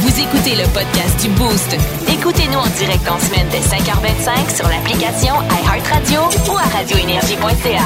Vous 0.00 0.20
écoutez 0.20 0.56
le 0.56 0.64
podcast 0.74 1.20
du 1.22 1.28
Boost. 1.30 1.76
Écoutez-nous 2.08 2.58
en 2.58 2.66
direct 2.66 3.08
en 3.08 3.18
semaine 3.18 3.46
dès 3.50 3.60
5h25 3.60 4.56
sur 4.56 4.68
l'application 4.68 5.34
iHeartRadio 5.64 6.20
ou 6.50 6.56
à 6.58 6.62
radioénergie.ca. 6.76 7.82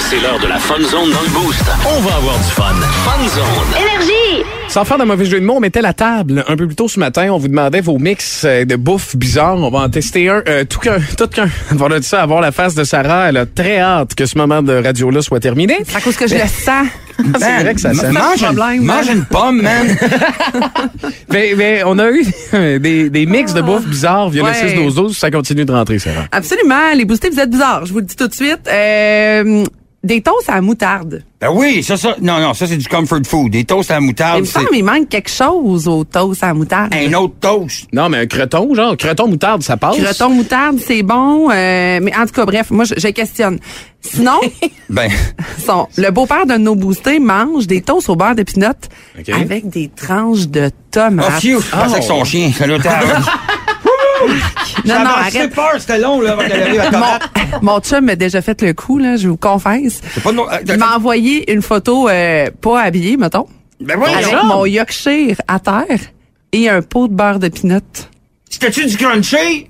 C'est 0.00 0.20
l'heure 0.20 0.38
de 0.38 0.46
la 0.46 0.58
Fun 0.58 0.80
Zone 0.82 1.10
dans 1.10 1.22
le 1.22 1.28
Boost. 1.28 1.64
On 1.86 2.00
va 2.00 2.16
avoir 2.16 2.36
du 2.38 2.44
fun. 2.44 2.74
Fun 3.04 3.28
Zone. 3.28 3.82
Énergie! 3.82 4.23
Sans 4.74 4.84
faire 4.84 4.98
de 4.98 5.04
mauvais 5.04 5.24
jeu 5.24 5.38
de 5.38 5.44
mots, 5.46 5.54
on 5.58 5.60
mettait 5.60 5.82
la 5.82 5.92
table 5.92 6.44
un 6.48 6.56
peu 6.56 6.66
plus 6.66 6.74
tôt 6.74 6.88
ce 6.88 6.98
matin. 6.98 7.28
On 7.30 7.38
vous 7.38 7.46
demandait 7.46 7.80
vos 7.80 7.96
mix 7.96 8.42
euh, 8.44 8.64
de 8.64 8.74
bouffe 8.74 9.14
bizarre. 9.14 9.54
On 9.54 9.70
va 9.70 9.78
en 9.78 9.88
tester 9.88 10.28
un. 10.28 10.42
Euh, 10.48 10.64
tout 10.64 10.80
qu'un, 10.80 10.98
tout 11.16 11.28
qu'un. 11.28 11.48
Voilà 11.70 12.00
de 12.00 12.04
ça, 12.04 12.22
avoir 12.22 12.40
la 12.40 12.50
face 12.50 12.74
de 12.74 12.82
Sarah. 12.82 13.28
Elle 13.28 13.36
a 13.36 13.46
très 13.46 13.78
hâte 13.78 14.16
que 14.16 14.26
ce 14.26 14.36
moment 14.36 14.64
de 14.64 14.72
radio-là 14.72 15.22
soit 15.22 15.38
terminé. 15.38 15.76
C'est 15.86 15.96
à 15.96 16.00
cause 16.00 16.16
que 16.16 16.26
je 16.26 16.34
le 16.34 16.40
sens. 16.40 16.88
C'est 17.38 17.62
vrai 17.62 17.74
que 17.74 17.80
ça 17.80 17.94
sent. 17.94 18.10
Mange, 18.10 18.40
une- 18.40 18.46
problème, 18.46 18.82
mange 18.82 19.06
une 19.06 19.24
pomme, 19.26 19.62
man. 19.62 19.86
Mais, 21.30 21.54
mais 21.56 21.82
on 21.86 21.96
a 22.00 22.10
eu 22.10 22.26
des, 22.80 23.10
des 23.10 23.26
mix 23.26 23.54
de 23.54 23.62
bouffe 23.62 23.86
bizarres 23.86 24.28
via 24.30 24.42
Ouais. 24.42 24.50
le 24.60 24.68
6 24.70 24.74
12 24.74 24.94
12 24.96 25.16
Ça 25.16 25.30
continue 25.30 25.64
de 25.64 25.70
rentrer, 25.70 26.00
Sarah. 26.00 26.24
Absolument. 26.32 26.92
Les 26.96 27.04
boostés, 27.04 27.30
vous 27.30 27.38
êtes 27.38 27.50
bizarres. 27.50 27.86
Je 27.86 27.92
vous 27.92 28.00
le 28.00 28.06
dis 28.06 28.16
tout 28.16 28.26
de 28.26 28.34
suite. 28.34 28.68
Euh, 28.68 29.64
des 30.04 30.20
toasts 30.20 30.48
à 30.48 30.54
la 30.56 30.60
moutarde. 30.60 31.24
Ben 31.40 31.50
oui, 31.52 31.82
ça, 31.82 31.96
ça, 31.96 32.14
non, 32.22 32.38
non, 32.38 32.54
ça, 32.54 32.66
c'est 32.66 32.76
du 32.76 32.86
comfort 32.88 33.18
food. 33.26 33.50
Des 33.50 33.64
toasts 33.64 33.90
à 33.90 33.94
la 33.94 34.00
Il 34.00 34.06
moutarde, 34.06 34.40
me 34.40 34.44
c'est 34.44 34.52
semble 34.52 34.68
qu'il 34.68 34.84
manque 34.84 35.08
quelque 35.08 35.30
chose 35.30 35.88
aux 35.88 36.04
toasts 36.04 36.42
à 36.42 36.48
la 36.48 36.54
moutarde. 36.54 36.94
un 36.94 37.12
autre 37.14 37.34
toast. 37.40 37.86
Non, 37.92 38.08
mais 38.08 38.18
un 38.18 38.26
creton, 38.26 38.74
genre, 38.74 38.96
creton 38.96 39.26
moutarde, 39.28 39.62
ça 39.62 39.76
passe. 39.76 39.96
Creton 39.96 40.30
moutarde, 40.30 40.78
c'est 40.86 41.02
bon. 41.02 41.50
euh, 41.50 41.98
mais 42.02 42.14
en 42.16 42.26
tout 42.26 42.32
cas, 42.32 42.44
bref, 42.46 42.70
moi, 42.70 42.84
je, 42.84 42.94
je 42.96 43.08
questionne. 43.08 43.58
Sinon, 44.00 44.38
Ben, 44.90 45.10
son, 45.66 45.88
le 45.96 46.10
beau-père 46.10 46.46
de 46.46 46.54
nos 46.54 46.74
boostés 46.74 47.18
mange 47.18 47.66
des 47.66 47.80
toasts 47.80 48.08
au 48.10 48.16
beurre 48.16 48.34
de 48.34 48.42
pinot 48.42 48.68
OK. 49.18 49.28
avec 49.30 49.68
des 49.70 49.88
tranches 49.88 50.46
de 50.48 50.68
oh, 50.70 50.76
tomates. 50.90 51.40
phew, 51.40 51.60
je 51.60 51.70
pensais 51.70 51.98
que 52.00 52.04
son 52.04 52.24
chien, 52.24 52.50
doit 52.66 52.76
être- 52.76 52.84
Non, 54.84 54.94
non, 55.04 55.10
C'est 55.30 55.38
arrête. 55.38 55.54
peur, 55.54 55.70
c'était 55.78 55.98
long, 55.98 56.20
là, 56.20 56.32
avant 56.32 56.42
qu'elle 56.42 56.62
arrive 56.62 56.80
à 56.80 56.90
combattre. 56.90 57.30
Mon, 57.62 57.72
mon 57.74 57.80
chum 57.80 58.04
m'a 58.04 58.16
déjà 58.16 58.42
fait 58.42 58.60
le 58.62 58.72
coup, 58.74 58.98
là, 58.98 59.16
je 59.16 59.28
vous 59.28 59.36
confesse. 59.36 60.00
C'est 60.12 60.22
pas 60.22 60.30
de 60.32 60.36
mon- 60.36 60.46
Il 60.66 60.76
m'a 60.76 60.96
envoyé 60.96 61.50
une 61.52 61.62
photo 61.62 62.08
euh, 62.08 62.50
pas 62.60 62.82
habillée, 62.82 63.16
mettons, 63.16 63.46
Ben 63.80 63.96
voyons. 63.96 64.16
avec 64.18 64.42
mon 64.44 64.66
Yorkshire 64.66 65.36
à 65.48 65.58
terre 65.60 66.00
et 66.52 66.68
un 66.68 66.82
pot 66.82 67.08
de 67.08 67.14
beurre 67.14 67.38
de 67.38 67.48
pinot. 67.48 67.80
C'était-tu 68.50 68.86
du 68.86 68.96
crunchy? 68.96 69.68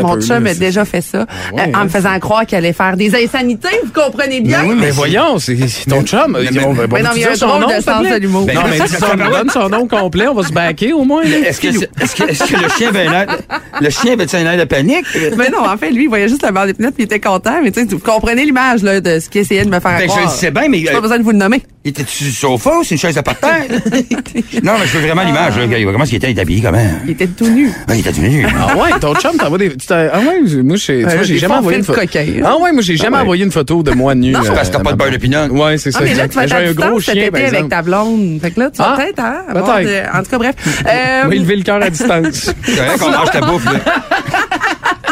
Mon 0.00 0.18
chum 0.20 0.46
a 0.46 0.54
déjà 0.54 0.84
fait 0.86 1.02
ça, 1.02 1.26
ouais, 1.52 1.60
euh, 1.60 1.72
en 1.74 1.80
hein, 1.80 1.84
me 1.84 1.88
faisant 1.90 2.18
croire 2.18 2.46
qu'il 2.46 2.56
allait 2.56 2.72
faire 2.72 2.96
des 2.96 3.14
insanités, 3.14 3.68
vous 3.84 3.92
comprenez 3.92 4.40
bien? 4.40 4.62
Ben 4.62 4.70
oui, 4.70 4.76
Mais 4.80 4.90
voyons, 4.90 5.38
c'est 5.38 5.56
ton 5.88 6.02
chum. 6.02 6.38
mais- 6.40 6.50
Bon, 6.58 6.72
ben, 6.72 6.86
bon, 6.86 6.96
Mais 6.96 7.02
non, 7.02 7.10
il 7.14 7.20
y 7.20 7.24
a 7.26 7.32
un 7.32 7.34
son 7.34 7.58
nom, 7.58 7.68
de 7.68 7.82
sens 7.82 8.02
de 8.08 8.16
l'humour. 8.16 8.46
Non, 8.52 8.62
mais 8.70 8.78
dis 8.80 8.94
son, 8.94 9.14
donne 9.30 9.50
son 9.50 9.68
nom 9.68 9.86
complet, 9.86 10.26
on 10.26 10.34
va 10.34 10.42
se 10.42 10.52
baquer 10.52 10.92
au 10.94 11.04
moins. 11.04 11.22
là. 11.22 11.36
Est-ce 11.48 11.60
que, 11.60 11.68
est-ce 11.68 12.16
que, 12.16 12.30
est-ce 12.30 12.44
que 12.44 12.62
le 12.62 12.68
chien 12.70 12.88
avait 12.88 13.06
un 13.06 13.12
air, 13.12 13.38
le 13.80 13.90
chien 13.90 14.12
avait 14.14 14.34
un 14.34 14.46
air 14.52 14.58
de 14.58 14.64
panique? 14.64 15.04
Mais 15.36 15.50
non, 15.50 15.66
en 15.68 15.76
fait, 15.76 15.90
lui, 15.90 16.04
il 16.04 16.08
voyait 16.08 16.28
juste 16.28 16.44
le 16.46 16.52
beurre 16.52 16.66
de 16.66 16.72
pinot 16.72 16.90
puis 16.90 17.02
il 17.02 17.04
était 17.04 17.20
content. 17.20 17.60
Mais 17.62 17.70
tu 17.70 17.80
sais, 17.80 17.86
vous 17.86 17.98
comprenez 17.98 18.44
l'image 18.44 18.82
là, 18.82 19.00
de 19.00 19.20
ce 19.20 19.28
qu'il 19.28 19.42
essayait 19.42 19.64
de 19.64 19.70
me 19.70 19.80
faire 19.80 19.98
Ben, 19.98 20.02
je 20.02 20.06
croire. 20.06 20.24
le 20.24 20.30
sais 20.30 20.50
bien, 20.50 20.68
mais 20.68 20.78
J'ai 20.78 20.88
euh, 20.90 20.92
pas 20.94 21.00
besoin 21.02 21.18
de 21.18 21.24
vous 21.24 21.32
le 21.32 21.38
nommer. 21.38 21.62
Il 21.84 21.90
était-tu 21.90 22.24
sur 22.30 22.50
le 22.52 22.56
sofa 22.56 22.78
ou 22.78 22.82
c'est 22.84 22.94
une 22.94 22.98
chaise 23.00 23.18
à 23.18 23.22
parterre? 23.22 23.64
non, 24.62 24.72
mais 24.80 24.86
je 24.86 24.96
veux 24.98 25.06
vraiment 25.06 25.22
l'image, 25.22 25.56
là. 25.58 25.66
Comment 25.84 26.04
est-ce 26.04 26.10
qu'il 26.10 26.24
était? 26.24 26.40
Habillé, 26.40 26.62
comment? 26.62 26.78
Il 27.04 27.10
était 27.10 27.26
tout 27.26 27.46
nu. 27.48 27.70
Ah, 27.86 27.94
il 27.94 28.00
était 28.00 28.10
venu. 28.10 28.46
Ah 28.58 28.76
ouais, 28.76 28.90
ton 29.00 29.14
chum 29.16 29.36
t'envoie 29.36 29.58
des. 29.58 29.70
tu 29.76 29.86
t'as- 29.86 30.08
Ah 30.12 30.18
ouais, 30.20 30.62
moi, 30.62 30.76
j'ai 30.76 31.00
tu 31.00 31.02
vois, 31.04 31.22
j'ai 31.22 31.34
des 31.34 31.38
jamais 31.40 31.46
fois, 31.48 31.56
on 31.56 31.58
envoyé 31.60 31.76
fait 31.76 31.78
une 31.80 31.84
photo. 31.84 32.00
le 32.00 32.06
coquin, 32.06 32.20
hein. 32.20 32.42
Ah 32.46 32.56
ouais, 32.58 32.72
moi, 32.72 32.82
j'ai 32.82 32.96
jamais 32.96 33.16
ouais. 33.16 33.22
envoyé 33.22 33.44
une 33.44 33.50
photo 33.52 33.82
de 33.82 33.90
moi 33.92 34.14
nu. 34.14 34.34
C'est 34.42 34.54
parce 34.54 34.68
que 34.70 34.76
t'as 34.76 34.82
pas 34.82 34.92
de 34.92 34.96
beurre 34.96 35.10
de 35.10 35.16
pinot. 35.18 35.46
Ouais, 35.50 35.76
c'est 35.78 35.90
ça. 35.92 35.98
Ah, 36.00 36.04
mais 36.04 36.14
là, 36.14 36.24
exact. 36.24 36.30
tu 36.30 36.36
vas 36.36 36.42
être 36.44 36.48
J'ai 36.48 36.54
à 36.54 36.58
un 36.58 36.72
gros 36.72 36.72
distance 36.98 37.04
cet 37.04 37.14
chien, 37.14 37.22
été 37.22 37.30
par 37.30 37.40
avec 37.40 37.52
exemple. 37.54 37.70
ta 37.70 37.82
blonde. 37.82 38.38
Fait 38.40 38.50
que 38.50 38.60
là, 38.60 38.70
tu 38.70 38.78
vas 38.78 38.92
Ah, 38.92 38.96
peut-être, 38.96 39.18
hein, 39.20 39.36
avoir 39.48 39.76
peut-être. 39.76 39.86
de- 40.12 40.18
En 40.18 40.22
tout 40.22 40.30
cas, 40.30 40.38
bref. 40.38 40.54
Euh, 40.86 41.20
On 41.24 41.28
va 41.28 41.34
élever 41.34 41.56
le 41.56 41.62
cœur 41.62 41.82
à 41.82 41.90
distance. 41.90 42.50
C'est 42.64 42.72
vrai 42.76 42.98
qu'on 42.98 43.10
mange 43.10 43.30
ta 43.30 43.40
bouffe, 43.42 43.64
là. 43.66 43.72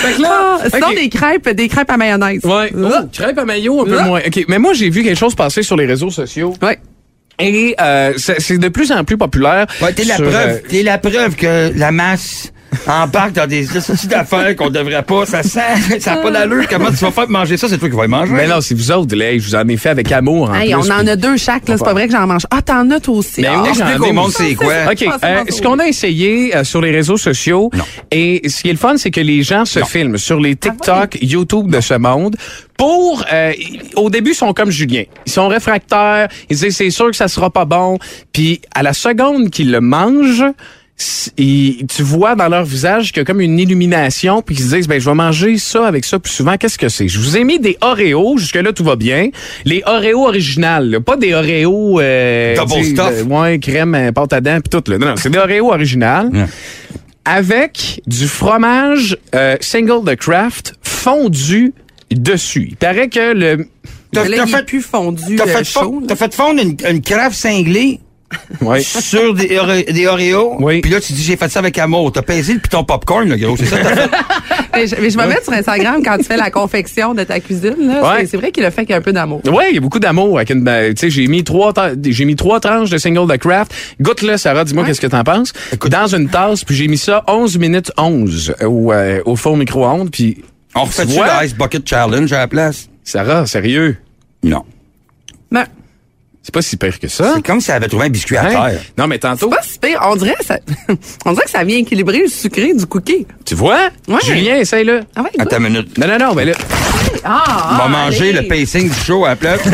fait 0.00 0.16
que 0.16 0.22
là, 0.22 0.58
ah, 0.72 0.94
des 0.94 1.08
crêpes, 1.08 1.48
des 1.50 1.68
crêpes 1.68 1.90
à 1.90 1.96
mayonnaise. 1.96 2.44
Ouais. 2.44 2.72
Oh, 2.76 2.88
crêpe 3.12 3.38
à 3.38 3.44
maillot, 3.44 3.82
un 3.82 3.84
peu 3.84 4.02
moins. 4.02 4.20
OK. 4.26 4.44
Mais 4.48 4.58
moi, 4.58 4.72
j'ai 4.72 4.90
vu 4.90 5.02
quelque 5.02 5.18
chose 5.18 5.34
passer 5.34 5.62
sur 5.62 5.76
les 5.76 5.86
réseaux 5.86 6.10
sociaux. 6.10 6.54
Ouais. 6.62 6.78
Et 7.38 7.74
euh, 7.80 8.12
c'est 8.16 8.58
de 8.58 8.68
plus 8.68 8.92
en 8.92 9.04
plus 9.04 9.16
populaire. 9.16 9.66
Ouais, 9.80 9.92
t'es 9.92 10.04
la 10.04 10.16
preuve, 10.16 10.34
euh, 10.34 10.58
t'es 10.68 10.82
la 10.82 10.98
preuve 10.98 11.36
que 11.36 11.72
la 11.74 11.90
masse 11.90 12.52
embarque 12.86 13.32
dans 13.32 13.46
des 13.46 13.64
sorties 13.64 14.06
d'affaires 14.06 14.54
qu'on 14.56 14.70
devrait 14.70 15.02
pas. 15.02 15.26
Ça 15.26 15.42
sent, 15.42 15.60
ça 16.00 16.14
n'a 16.16 16.22
pas 16.22 16.30
d'allure. 16.30 16.66
Comment 16.68 16.90
tu 16.90 16.96
vas 16.96 17.10
faire 17.10 17.24
pour 17.24 17.30
manger 17.30 17.56
ça? 17.56 17.68
C'est 17.68 17.78
toi 17.78 17.88
qui 17.88 17.96
vas 17.96 18.04
y 18.04 18.08
manger. 18.08 18.32
mais 18.32 18.46
non, 18.46 18.60
c'est 18.60 18.74
vous 18.74 18.90
autres, 18.92 19.16
là. 19.16 19.36
Je 19.36 19.44
vous 19.44 19.54
en 19.54 19.66
ai 19.68 19.76
fait 19.76 19.88
avec 19.90 20.10
amour. 20.12 20.50
En 20.50 20.54
Hey, 20.54 20.72
plus, 20.72 20.74
on 20.88 20.90
en 20.92 21.00
puis- 21.00 21.10
a 21.10 21.16
deux 21.16 21.36
chaque, 21.36 21.68
là. 21.68 21.76
C'est 21.78 21.84
pas 21.84 21.92
vrai 21.92 22.06
que 22.06 22.12
j'en 22.12 22.26
mange. 22.26 22.42
Ah, 22.50 22.62
t'en 22.62 22.88
as 22.90 23.00
toi 23.00 23.16
aussi. 23.16 23.42
Ben 23.42 23.52
Ah, 23.54 23.62
oui, 23.62 23.68
j'en 23.76 23.86
Explique 23.86 24.06
ai 24.06 24.10
au 24.10 24.12
monde 24.12 24.28
aussi. 24.28 24.48
c'est 24.50 24.54
quoi. 24.54 24.74
OK. 24.90 25.04
Euh, 25.24 25.44
ce 25.48 25.62
qu'on 25.62 25.78
a 25.78 25.86
essayé 25.86 26.56
euh, 26.56 26.64
sur 26.64 26.80
les 26.80 26.90
réseaux 26.90 27.16
sociaux, 27.16 27.70
Non. 27.74 27.84
et 28.10 28.42
ce 28.48 28.62
qui 28.62 28.68
est 28.68 28.72
le 28.72 28.78
fun, 28.78 28.94
c'est 28.96 29.10
que 29.10 29.20
les 29.20 29.42
gens 29.42 29.64
se 29.64 29.80
filment 29.80 30.16
sur 30.18 30.40
les 30.40 30.52
Ah 30.52 30.68
TikTok, 30.70 31.18
YouTube 31.22 31.70
de 31.70 31.80
ce 31.80 31.94
monde. 31.94 32.36
Pour, 32.76 33.24
euh, 33.30 33.52
au 33.96 34.08
début, 34.08 34.30
ils 34.30 34.34
sont 34.34 34.52
comme 34.54 34.70
Julien. 34.70 35.02
Ils 35.26 35.32
sont 35.32 35.48
réfractaires. 35.48 36.28
Ils 36.48 36.56
disent, 36.56 36.74
c'est 36.76 36.88
sûr 36.90 37.10
que 37.10 37.16
ça 37.16 37.28
sera 37.28 37.50
pas 37.50 37.66
bon. 37.66 37.98
Puis, 38.32 38.60
à 38.74 38.82
la 38.82 38.94
seconde 38.94 39.50
qu'ils 39.50 39.70
le 39.70 39.80
mangent, 39.82 40.44
ils- 41.36 41.86
tu 41.86 42.02
vois 42.02 42.34
dans 42.34 42.48
leur 42.48 42.64
visage 42.64 43.12
qu'il 43.12 43.20
y 43.20 43.22
a 43.22 43.24
comme 43.24 43.40
une 43.40 43.58
illumination, 43.58 44.42
puis 44.42 44.54
qu'ils 44.54 44.64
se 44.66 44.74
disent, 44.76 44.88
ben, 44.88 45.00
je 45.00 45.08
vais 45.08 45.14
manger 45.14 45.58
ça 45.58 45.86
avec 45.86 46.04
ça 46.04 46.18
plus 46.18 46.32
souvent. 46.32 46.56
Qu'est-ce 46.56 46.78
que 46.78 46.88
c'est? 46.88 47.08
Je 47.08 47.18
vous 47.18 47.36
ai 47.36 47.44
mis 47.44 47.58
des 47.58 47.76
Oreos, 47.80 48.38
jusque-là, 48.38 48.72
tout 48.72 48.84
va 48.84 48.96
bien. 48.96 49.28
Les 49.64 49.82
Oreos 49.86 50.26
originales, 50.26 50.90
là, 50.90 51.00
pas 51.00 51.16
des 51.16 51.34
Oreos... 51.34 52.00
Euh, 52.00 52.54
Double 52.56 52.84
stuff. 52.84 53.12
euh, 53.12 53.24
ouais, 53.24 53.58
crème, 53.58 53.94
euh, 53.94 54.12
pâte 54.12 54.32
à 54.32 54.40
dents, 54.40 54.60
puis 54.60 54.70
tout. 54.80 54.90
Là. 54.90 54.98
Non, 54.98 55.06
non, 55.08 55.14
c'est 55.16 55.30
des 55.30 55.38
Oreos 55.38 55.72
originales. 55.72 56.30
Avec 57.24 58.00
du 58.06 58.26
fromage 58.26 59.16
euh, 59.34 59.56
single 59.60 60.04
de 60.04 60.14
craft 60.14 60.74
fondu 60.82 61.74
dessus. 62.10 62.68
Il 62.70 62.76
paraît 62.76 63.08
que 63.08 63.32
le... 63.34 63.68
T'as 64.12 64.24
fait, 64.24 64.66
plus 64.66 64.80
fondu 64.82 65.36
t'as 65.36 65.44
euh, 65.44 65.46
fait, 65.62 66.16
fait 66.16 66.34
fondre 66.34 66.60
une, 66.60 66.76
une 66.88 67.00
craft 67.00 67.36
cinglée 67.36 68.00
Ouais. 68.60 68.80
sur 68.80 69.34
des, 69.34 69.58
Ore- 69.58 69.92
des 69.92 70.06
Oreos. 70.06 70.56
Oui. 70.60 70.80
Puis 70.80 70.90
là, 70.90 71.00
tu 71.00 71.12
dis, 71.12 71.22
j'ai 71.22 71.36
fait 71.36 71.48
ça 71.48 71.58
avec 71.60 71.76
amour. 71.78 72.12
T'as 72.12 72.22
pesé 72.22 72.54
le 72.54 72.60
piton 72.60 72.84
popcorn, 72.84 73.28
là, 73.28 73.36
gros. 73.36 73.56
C'est 73.56 73.66
ça 73.66 73.78
que 73.78 73.82
t'as 73.82 73.96
fait. 73.96 74.10
Mais 74.72 74.86
je, 74.86 74.94
mais 75.00 75.10
je 75.10 75.18
vais 75.18 75.26
mettre 75.26 75.42
sur 75.42 75.52
Instagram 75.52 76.00
quand 76.04 76.16
tu 76.18 76.22
fais 76.24 76.36
la 76.36 76.48
confection 76.50 77.12
de 77.12 77.24
ta 77.24 77.40
cuisine. 77.40 77.74
là. 77.80 78.02
Ouais. 78.02 78.20
C'est- 78.20 78.26
C'est 78.28 78.36
vrai 78.36 78.52
qu'il 78.52 78.64
a 78.64 78.70
fait 78.70 78.82
qu'il 78.82 78.90
y 78.90 78.94
a 78.94 78.98
un 78.98 79.02
peu 79.02 79.12
d'amour. 79.12 79.42
Ouais, 79.46 79.70
il 79.70 79.74
y 79.74 79.78
a 79.78 79.80
beaucoup 79.80 79.98
d'amour 79.98 80.36
avec 80.36 80.50
une 80.50 80.62
ben, 80.62 80.94
tu 80.94 81.00
sais 81.00 81.10
j'ai 81.10 81.26
mis 81.26 81.42
trois 81.42 81.72
j'ai 82.04 82.24
mis 82.24 82.36
trois 82.36 82.60
tranches 82.60 82.88
de 82.88 82.96
single 82.96 83.28
de 83.30 83.36
craft. 83.36 83.74
Goûte 84.00 84.22
le 84.22 84.36
Sarah, 84.36 84.64
dis-moi 84.64 84.84
qu'est-ce 84.84 85.00
que 85.00 85.08
t'en 85.08 85.24
penses. 85.24 85.52
Dans 85.90 86.06
une 86.06 86.28
tasse, 86.28 86.62
puis 86.64 86.76
j'ai 86.76 86.86
mis 86.86 86.98
ça 86.98 87.24
11 87.26 87.58
minutes 87.58 87.90
11 87.98 88.54
au 88.64 88.92
euh, 88.92 89.20
au 89.24 89.34
four 89.34 89.56
micro-ondes 89.56 90.10
puis 90.12 90.38
On 90.76 90.82
tu 90.82 90.86
refait-tu 90.86 91.12
vois, 91.14 91.40
le 91.40 91.46
Ice 91.46 91.54
Bucket 91.56 91.86
Challenge 91.88 92.32
à 92.32 92.38
la 92.38 92.48
place? 92.48 92.88
Sarah, 93.02 93.46
sérieux, 93.46 93.96
Non. 94.44 94.64
C'est 96.42 96.54
pas 96.54 96.62
si 96.62 96.76
pire 96.78 96.98
que 96.98 97.06
ça. 97.06 97.34
C'est 97.36 97.44
comme 97.46 97.60
si 97.60 97.70
elle 97.70 97.76
avait 97.76 97.88
trouvé 97.88 98.06
un 98.06 98.08
biscuit 98.08 98.36
à 98.38 98.46
terre. 98.46 98.80
Non, 98.96 99.06
mais 99.06 99.18
tantôt, 99.18 99.50
pas 99.50 99.60
si 99.62 99.78
pire. 99.78 100.00
On 100.06 100.16
dirait, 100.16 100.34
ça, 100.40 100.56
on 101.26 101.32
dirait 101.32 101.44
que 101.44 101.50
ça 101.50 101.62
vient 101.64 101.76
équilibrer 101.78 102.20
le 102.22 102.28
sucré 102.28 102.72
du 102.72 102.86
cookie. 102.86 103.26
tu 103.44 103.54
vois? 103.54 103.90
Ouais. 104.08 104.16
Julien, 104.24 104.56
essaye-le. 104.56 105.00
Ah 105.14 105.20
ouais, 105.22 105.30
Attends 105.38 105.58
une 105.58 105.64
minute. 105.64 105.98
Non, 105.98 106.06
non, 106.08 106.18
non, 106.18 106.34
mais 106.34 106.46
là. 106.46 106.52
Ah, 107.24 107.68
On 107.72 107.76
va 107.76 107.82
ah, 107.84 107.88
manger 107.88 108.30
allez. 108.30 108.40
le 108.40 108.48
pacing 108.48 108.88
du 108.88 108.94
show 109.04 109.26
à 109.26 109.30
la 109.30 109.36
place. 109.36 109.60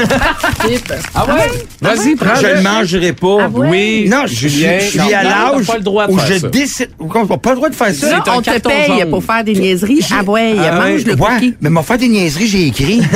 Ah 1.14 1.24
ouais? 1.26 1.48
Vas-y, 1.80 2.16
prends 2.16 2.34
je 2.34 2.46
le 2.48 2.60
mangerai 2.60 3.12
pas. 3.12 3.48
Oui, 3.52 4.08
Non, 4.08 4.22
je, 4.26 4.34
Julien, 4.34 4.78
je 4.80 4.84
suis 4.86 4.98
non, 4.98 5.06
à 5.14 5.22
l'âge 5.22 5.60
où 5.60 5.62
faire 5.62 6.26
je 6.26 6.38
ça. 6.40 6.48
décide. 6.48 6.90
On 6.98 7.24
n'a 7.24 7.38
pas 7.38 7.50
le 7.50 7.56
droit 7.56 7.68
de 7.68 7.74
faire 7.74 7.94
ça. 7.94 8.10
Là, 8.10 8.22
C'est 8.24 8.30
on 8.32 8.42
te 8.42 8.58
paye 8.58 8.98
jaune. 9.00 9.10
pour 9.10 9.22
faire 9.24 9.44
des 9.44 9.52
niaiseries. 9.54 10.00
Ah 10.10 10.24
ouais, 10.24 10.54
Ah 10.58 10.62
ouais. 10.80 10.90
mange 10.92 11.04
le 11.04 11.14
ouais, 11.14 11.18
cookie. 11.34 11.54
mais 11.60 11.70
m'a 11.70 11.82
fait 11.84 11.98
des 11.98 12.08
niaiseries, 12.08 12.46
j'ai 12.48 12.66
écrit. 12.66 13.00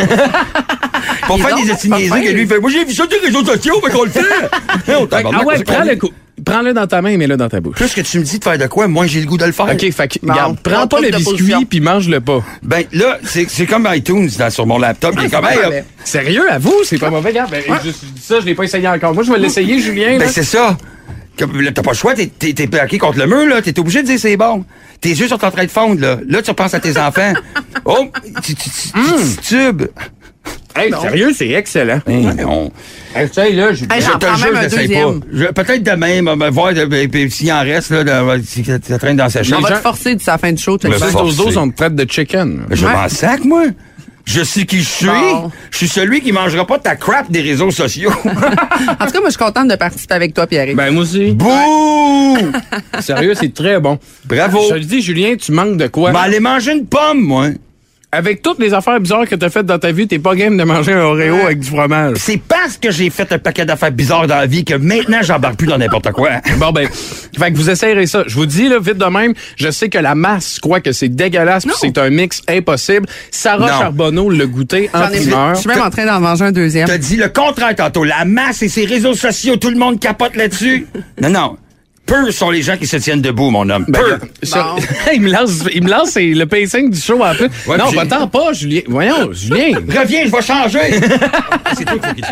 pour 1.39 1.49
faire 1.49 1.57
des 1.57 2.09
fin. 2.09 2.21
que 2.23 2.29
lui 2.31 2.47
fait. 2.47 2.59
Moi, 2.59 2.71
j'ai 2.71 2.85
vu 2.85 2.93
ça 2.93 3.05
sur 3.05 3.21
les 3.21 3.27
réseaux 3.27 3.45
sociaux, 3.45 3.81
mais 3.85 3.93
qu'on 3.93 4.05
le 4.05 4.11
fait. 4.11 4.21
Ah 5.13 5.45
ouais, 5.45 5.63
prends 5.65 5.85
le 5.85 5.97
coup. 5.97 6.11
Prends-le 6.45 6.73
dans 6.73 6.87
ta 6.87 7.03
main 7.03 7.11
et 7.11 7.17
mets-le 7.19 7.37
dans 7.37 7.49
ta 7.49 7.61
bouche. 7.61 7.77
Plus 7.77 7.93
que 7.93 8.01
tu 8.01 8.19
me 8.19 8.25
dis 8.25 8.39
de 8.39 8.45
faire 8.45 8.57
de 8.57 8.67
quoi, 8.67 8.89
moi, 8.89 9.07
j'ai 9.07 9.21
le 9.21 9.27
goût 9.27 9.37
de 9.37 9.45
le 9.45 9.53
faire. 9.53 9.67
OK, 9.67 9.91
fait 9.91 10.09
que, 10.09 10.19
regarde, 10.27 10.59
prends 10.63 10.87
pas 10.87 11.01
le 11.01 11.11
biscuit 11.11 11.67
puis 11.69 11.81
mange-le 11.81 12.21
pas. 12.21 12.43
Ben, 12.63 12.85
là, 12.93 13.19
c'est 13.25 13.49
c'est 13.51 13.67
comme 13.67 13.87
iTunes 13.93 14.29
dans- 14.39 14.49
sur 14.51 14.67
mon 14.67 14.79
laptop. 14.79 15.15
Il 15.19 15.27
est 15.27 15.31
comme, 15.31 15.45
hey. 15.45 15.83
Sérieux, 16.03 16.51
à 16.51 16.59
vous, 16.59 16.75
c'est 16.85 16.99
pas 16.99 17.11
mauvais, 17.11 17.31
regarde. 17.31 17.51
Ben, 17.51 17.63
je, 17.85 17.91
ça, 18.21 18.41
je 18.41 18.47
l'ai 18.47 18.55
pas 18.55 18.65
essayé 18.65 18.89
encore. 18.89 19.13
Moi, 19.15 19.23
je 19.23 19.33
vais 19.33 19.39
l'essayer, 19.39 19.79
Julien. 19.83 20.13
là. 20.13 20.19
Ben, 20.21 20.29
c'est 20.29 20.43
ça. 20.45 20.77
T'as 21.37 21.47
pas 21.83 21.91
le 21.93 21.97
choix, 21.97 22.15
t'es, 22.15 22.67
plaqué 22.67 22.99
contre 22.99 23.19
le 23.19 23.27
mur, 23.27 23.47
là. 23.47 23.63
T'es 23.63 23.79
obligé 23.79 24.03
de 24.03 24.07
dire 24.07 24.19
c'est 24.19 24.37
bon. 24.37 24.65
Tes 25.01 25.11
yeux 25.11 25.29
sont 25.29 25.43
en 25.45 25.51
train 25.51 25.65
de 25.65 25.71
fondre, 25.71 26.01
là. 26.01 26.19
Là, 26.27 26.43
tu 26.43 26.51
repenses 26.51 26.75
à 26.75 26.81
tes 26.81 26.99
enfants. 26.99 27.33
Oh, 27.87 28.11
tu, 28.45 28.55
tu, 28.55 28.69
tu, 28.71 28.89
tu 28.93 29.37
tubes. 29.43 29.83
Hey, 30.77 30.93
sérieux, 30.93 31.33
c'est 31.37 31.49
excellent. 31.51 32.01
Hey, 32.07 32.27
on- 32.47 32.71
Essaye, 33.17 33.57
là. 33.57 33.71
Hey, 33.71 33.77
je 34.01 34.07
j'en 34.07 34.19
te 34.19 34.27
jure, 34.37 34.53
pas. 34.53 35.27
Je- 35.33 35.45
Peut-être 35.47 35.83
demain, 35.83 36.25
on 36.27 36.37
va 36.37 36.51
voir 36.51 36.73
puis 37.11 37.31
s'il 37.31 37.53
en 37.53 37.61
reste, 37.63 37.91
là, 37.91 38.05
dans- 38.05 38.41
si 38.45 38.65
ça 38.65 38.99
traîne 38.99 39.17
dans 39.17 39.29
sa 39.29 39.41
On 39.41 39.45
chambre. 39.45 39.69
va 39.69 39.77
te 39.77 39.81
forcer 39.83 40.15
d'ici 40.15 40.29
la 40.29 40.39
fin 40.39 40.53
du 40.53 40.63
show. 40.63 40.79
tu 40.79 40.87
Me 40.87 40.93
le 40.93 40.99
Les 40.99 41.05
sais. 41.07 41.11
forcer. 41.11 41.37
dos 41.37 41.59
on 41.59 41.71
te 41.71 41.77
traite 41.77 41.95
de 41.97 42.11
chicken. 42.11 42.63
Je 42.71 42.87
m'en 42.87 43.09
sac, 43.09 43.45
moi. 43.45 43.65
Je 44.27 44.45
sais 44.45 44.65
qui 44.65 44.79
je 44.79 44.89
suis. 44.89 45.07
Bon. 45.07 45.51
Je 45.73 45.77
suis 45.79 45.89
celui 45.89 46.21
qui 46.21 46.31
mangera 46.31 46.65
pas 46.65 46.79
ta 46.79 46.95
crap 46.95 47.31
des 47.33 47.41
réseaux 47.41 47.71
sociaux. 47.73 48.13
En 48.25 49.07
tout 49.07 49.13
cas, 49.13 49.21
moi, 49.21 49.27
je 49.27 49.31
suis 49.31 49.39
contente 49.45 49.69
de 49.69 49.75
participer 49.77 50.15
avec 50.15 50.35
toi, 50.35 50.47
Pierre. 50.47 50.69
Ben, 50.75 50.93
moi 50.93 51.03
aussi. 51.03 51.33
Bouh! 51.33 52.37
Sérieux, 53.01 53.35
c'est 53.35 53.53
très 53.53 53.81
bon. 53.81 53.99
Bravo. 54.27 54.61
Je 54.65 54.69
te 54.69 54.75
le 54.75 54.85
dis, 54.85 55.03
Julien, 55.03 55.35
tu 55.37 55.51
manques 55.53 55.77
de 55.79 55.87
quoi? 55.89 56.13
Vais 56.13 56.19
aller 56.19 56.41
manger 56.41 56.73
une 56.73 56.87
pomme, 56.87 57.21
moi. 57.21 57.49
Avec 58.13 58.43
toutes 58.43 58.59
les 58.59 58.75
affaires 58.75 58.99
bizarres 58.99 59.29
que 59.29 59.37
t'as 59.37 59.51
faites 59.51 59.67
dans 59.67 59.79
ta 59.79 59.93
vie, 59.93 60.09
t'es 60.09 60.19
pas 60.19 60.35
game 60.35 60.57
de 60.57 60.65
manger 60.65 60.93
un 60.95 61.03
Oreo 61.03 61.37
avec 61.45 61.61
du 61.61 61.69
fromage. 61.69 62.17
C'est 62.19 62.41
parce 62.43 62.77
que 62.77 62.91
j'ai 62.91 63.09
fait 63.09 63.31
un 63.33 63.39
paquet 63.39 63.65
d'affaires 63.65 63.93
bizarres 63.93 64.27
dans 64.27 64.37
la 64.37 64.47
vie 64.47 64.65
que 64.65 64.75
maintenant, 64.75 65.19
j'embarque 65.23 65.55
plus 65.57 65.69
dans 65.69 65.79
n'importe 65.79 66.11
quoi. 66.11 66.31
Bon 66.59 66.73
ben, 66.73 66.89
fait 66.89 67.53
que 67.53 67.57
vous 67.57 67.71
essayerez 67.71 68.07
ça. 68.07 68.25
Je 68.27 68.35
vous 68.35 68.47
dis 68.47 68.69
là 68.69 68.79
vite 68.81 68.99
de 68.99 69.05
même, 69.05 69.33
je 69.57 69.71
sais 69.71 69.89
que 69.89 69.99
la 69.99 70.17
masse 70.17 70.59
croit 70.59 70.81
que 70.81 70.91
c'est 70.91 71.09
dégueulasse, 71.09 71.65
puis 71.65 71.75
c'est 71.81 71.99
un 71.99 72.11
mix 72.11 72.43
impossible. 72.49 73.07
Sarah 73.31 73.71
Non. 73.71 73.79
Charbonneau 73.79 74.29
l'a 74.29 74.47
goûté 74.47 74.91
en 74.93 75.07
primeur. 75.07 75.55
Je 75.55 75.61
suis 75.61 75.69
même 75.69 75.81
en 75.81 75.91
train 75.91 76.05
d'en 76.05 76.21
manger 76.21 76.47
un 76.47 76.53
deuxième. 76.53 76.89
T'as 76.89 76.99
dit 76.99 77.17
le 77.17 77.29
contraire 77.29 77.77
tantôt. 77.77 78.03
La 78.03 78.25
masse 78.25 78.63
et 78.63 78.69
ses 78.69 78.87
réseaux 78.87 79.15
sociaux, 79.15 79.57
tout 79.57 79.71
le 79.71 79.79
monde 79.79 80.01
capote 80.01 80.35
là-dessus. 80.35 80.87
Non, 81.21 81.29
non. 81.29 81.57
Peu 82.11 82.33
sont 82.33 82.51
les 82.51 82.61
gens 82.63 82.77
qui 82.77 82.89
se 82.89 82.97
tiennent 82.97 83.21
debout, 83.23 83.51
mon 83.51 83.71
homme. 83.71 83.85
Ben, 83.87 84.01
Peu. 84.01 84.19
ça- 84.43 84.75
il 85.15 85.21
me 85.21 85.31
lance, 85.31 85.63
il 85.73 85.85
me 85.85 85.91
lance 85.91 86.11
c'est 86.11 86.27
le 86.27 86.45
pacing 86.45 86.91
du 86.91 87.01
show 87.01 87.23
un 87.23 87.37
peu. 87.37 87.49
Ouais, 87.69 87.77
non, 87.79 87.89
va-t'en 87.91 88.27
pas, 88.27 88.53
Julien. 88.53 88.81
Voyons, 88.89 89.29
Julien. 89.33 89.79
Reviens, 89.97 90.25
je 90.27 90.33
vais 90.33 90.43
changer. 90.43 90.81
c'est 91.79 91.85
toi 91.85 91.99
qui. 92.13 92.23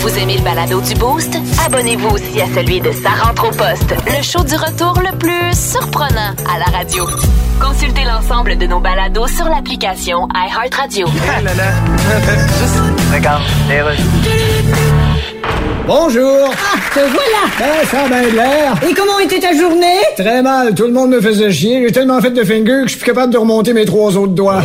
Vous 0.00 0.18
aimez 0.18 0.36
le 0.36 0.42
balado 0.42 0.82
du 0.82 0.94
Boost? 0.96 1.34
Abonnez-vous 1.64 2.08
aussi 2.10 2.40
à 2.42 2.46
celui 2.54 2.80
de 2.80 2.90
Sa 2.92 3.10
rentre 3.24 3.46
au 3.48 3.52
poste, 3.52 3.94
le 4.06 4.22
show 4.22 4.44
du 4.44 4.56
retour 4.56 5.00
le 5.00 5.16
plus 5.16 5.56
surprenant 5.56 6.34
à 6.54 6.58
la 6.58 6.76
radio. 6.76 7.06
Consultez 7.58 8.02
l'ensemble 8.04 8.58
de 8.58 8.66
nos 8.66 8.80
balados 8.80 9.28
sur 9.28 9.46
l'application 9.48 10.28
iHeartRadio. 10.34 11.06
Bonjour. 15.86 16.48
Ah, 16.52 16.78
te 16.94 17.00
voilà. 17.00 17.44
Ben, 17.58 17.86
ça 17.90 18.04
a 18.04 18.08
bien 18.08 18.30
de 18.30 18.36
l'air. 18.36 18.74
Et 18.88 18.94
comment 18.94 19.18
était 19.18 19.40
ta 19.40 19.52
journée? 19.52 19.98
Très 20.16 20.40
mal. 20.40 20.74
Tout 20.74 20.84
le 20.84 20.92
monde 20.92 21.10
me 21.10 21.20
faisait 21.20 21.50
chier. 21.50 21.82
J'ai 21.84 21.92
tellement 21.92 22.20
fait 22.20 22.30
de 22.30 22.44
finger 22.44 22.64
que 22.64 22.82
je 22.84 22.90
suis 22.90 22.98
plus 22.98 23.06
capable 23.06 23.32
de 23.32 23.38
remonter 23.38 23.72
mes 23.72 23.84
trois 23.84 24.16
autres 24.16 24.32
doigts. 24.32 24.62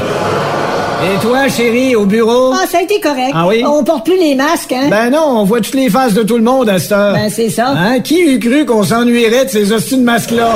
Et 1.04 1.20
toi, 1.26 1.48
chérie, 1.48 1.96
au 1.96 2.06
bureau? 2.06 2.54
Ah, 2.54 2.66
ça 2.70 2.80
a 2.80 2.82
été 2.82 3.00
correct. 3.00 3.32
Ah 3.34 3.48
oui? 3.48 3.64
On 3.66 3.84
porte 3.84 4.06
plus 4.06 4.18
les 4.20 4.36
masques, 4.36 4.72
hein? 4.74 4.88
Ben 4.90 5.10
non, 5.10 5.24
on 5.26 5.44
voit 5.44 5.62
toutes 5.62 5.76
les 5.76 5.90
faces 5.90 6.14
de 6.14 6.24
tout 6.24 6.38
le 6.38 6.44
monde 6.44 6.70
à 6.70 6.78
cette 6.80 6.92
heure. 6.92 7.14
Ben, 7.14 7.30
c'est 7.30 7.50
ça. 7.50 7.70
Hein? 7.70 8.00
Qui 8.00 8.20
eût 8.20 8.40
cru 8.40 8.66
qu'on 8.66 8.84
s'ennuierait 8.84 9.46
de 9.46 9.50
ces 9.50 9.72
hosties 9.72 9.98
de 9.98 10.04
masques-là? 10.04 10.54